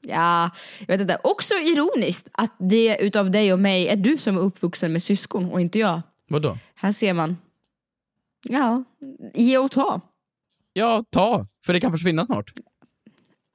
Ja, 0.00 0.50
jag 0.78 0.86
vet 0.86 1.00
inte. 1.00 1.18
Också 1.24 1.54
ironiskt 1.54 2.28
att 2.32 2.54
det 2.58 2.96
utav 3.00 3.30
dig 3.30 3.52
och 3.52 3.58
mig 3.58 3.88
är 3.88 3.96
du 3.96 4.18
som 4.18 4.36
är 4.36 4.40
uppvuxen 4.40 4.92
med 4.92 5.02
syskon 5.02 5.50
och 5.50 5.60
inte 5.60 5.78
jag. 5.78 6.02
Vadå? 6.28 6.58
Här 6.74 6.92
ser 6.92 7.12
man. 7.12 7.36
Ja, 8.48 8.84
ge 9.34 9.58
och 9.58 9.70
ta. 9.70 10.00
Ja, 10.72 11.04
ta. 11.10 11.46
För 11.66 11.72
det 11.72 11.80
kan 11.80 11.92
försvinna 11.92 12.24
snart. 12.24 12.52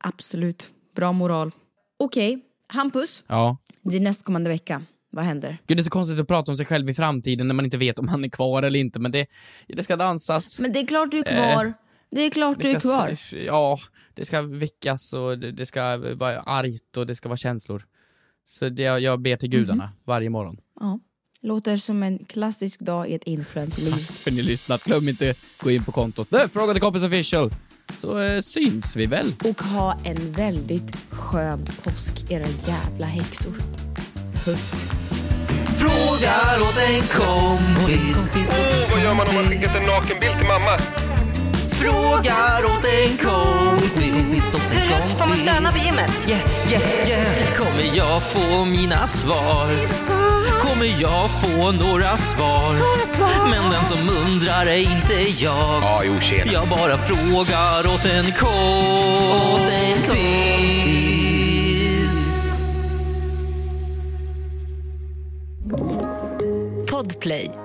Absolut. 0.04 0.72
Bra 0.96 1.12
moral. 1.12 1.52
Okej, 2.00 2.42
Hampus. 2.68 3.24
Ja. 3.28 3.58
Det 3.82 3.96
är 3.96 4.00
nästkommande 4.00 4.50
vecka. 4.50 4.82
Vad 5.12 5.26
händer? 5.26 5.58
Gud, 5.68 5.78
det 5.78 5.82
är 5.82 5.84
så 5.84 5.90
konstigt 5.90 6.20
att 6.20 6.28
prata 6.28 6.52
om 6.52 6.58
sig 6.58 6.66
själv 6.66 6.90
i 6.90 6.94
framtiden 6.94 7.48
när 7.48 7.56
man 7.56 7.66
inte 7.66 7.78
vet 7.78 8.00
om 8.00 8.08
han 8.08 8.24
är 8.24 8.30
kvar 8.30 8.64
eller 8.64 8.80
inte, 8.80 9.00
men 9.00 9.12
det, 9.12 9.28
det 9.68 9.84
ska 9.84 9.96
dansas. 9.96 10.60
Men 10.60 10.72
det 10.74 10.80
är 10.80 10.88
klart 10.88 11.12
du 11.12 11.20
är 11.20 11.24
kvar. 11.24 11.74
Det 12.12 12.22
är 12.22 12.30
klart 12.30 12.58
du 12.60 12.64
Det 12.64 12.76
är 12.76 12.80
ska, 12.80 12.90
kvar. 12.90 13.40
Ja, 13.46 13.80
det 14.14 14.26
ska 14.26 14.42
väckas 14.42 15.14
och 15.14 15.40
det, 15.40 15.52
det 15.52 15.66
ska 15.66 15.98
vara 15.98 16.40
argt 16.40 16.98
och 16.98 17.06
det 17.06 17.16
ska 17.16 17.30
vara 17.30 17.38
känslor. 17.38 17.86
Så 18.46 18.70
det, 18.70 18.84
jag, 18.84 19.22
ber 19.22 19.36
till 19.36 19.50
gudarna 19.50 19.90
varje 20.04 20.30
morgon. 20.30 20.58
Ja. 20.80 21.00
Låter 21.42 21.78
som 21.78 22.04
en 22.04 22.26
klassisk 22.26 22.80
dag 22.80 23.10
i 23.10 23.14
ett 23.14 23.24
influencerliv. 23.24 24.12
För 24.12 24.32
ni 24.32 24.42
lyssnat. 24.42 24.84
Glöm 24.84 25.10
inte 25.10 25.36
gå 25.58 25.72
in 25.72 25.84
på 25.84 25.92
kontot. 25.92 26.34
Äh, 26.34 26.40
Fråga 26.52 26.74
till 26.74 26.82
kompis 26.82 27.04
official. 27.04 27.52
Så 27.98 28.20
eh, 28.20 28.42
syns 28.42 28.96
vi 28.96 29.06
väl. 29.06 29.34
Och 29.44 29.62
ha 29.62 30.00
en 30.04 30.32
väldigt 30.32 30.96
skön 31.10 31.66
påsk, 31.84 32.32
era 32.32 32.48
jävla 32.68 33.06
häxor. 33.06 33.56
Puss. 34.46 34.86
Frågar 35.78 36.62
åt 36.62 36.78
en 36.78 37.02
kompis. 37.02 38.32
Åh, 38.36 38.92
vad 38.92 39.04
gör 39.04 39.14
man 39.14 39.28
om 39.28 39.36
man 39.36 39.44
skickat 39.44 39.76
en 39.76 39.86
nakenbild 39.86 40.38
till 40.40 40.48
mamma? 40.48 41.05
Frågar 41.76 42.66
åt 42.66 42.86
en 42.86 43.18
kompis. 43.18 44.56
Hur 44.72 44.80
högt 44.80 45.18
får 45.20 45.28
man 45.28 45.38
stöna 45.38 45.72
vid 45.72 45.84
gymmet? 45.84 46.12
Yeah, 46.28 46.42
yeah, 46.72 47.10
yeah. 47.10 47.54
Kommer 47.56 47.98
jag 47.98 48.24
få 48.24 48.66
mina 48.66 49.08
svar? 49.08 49.68
Kommer 50.60 51.02
jag 51.02 51.30
få 51.30 51.72
några 51.72 52.18
svar? 52.18 52.76
Men 53.50 53.72
den 53.72 53.86
som 53.86 53.98
undrar 54.00 54.66
är 54.66 54.78
inte 54.78 55.14
jag. 55.44 55.82
Ja, 55.82 56.02
jo, 56.06 56.18
tjena. 56.22 56.52
Jag 56.52 56.70
bara 56.70 56.98
frågar 56.98 57.94
åt 57.94 58.06
en 58.06 58.32
kompis. 58.32 58.56
Podplay. 66.90 67.65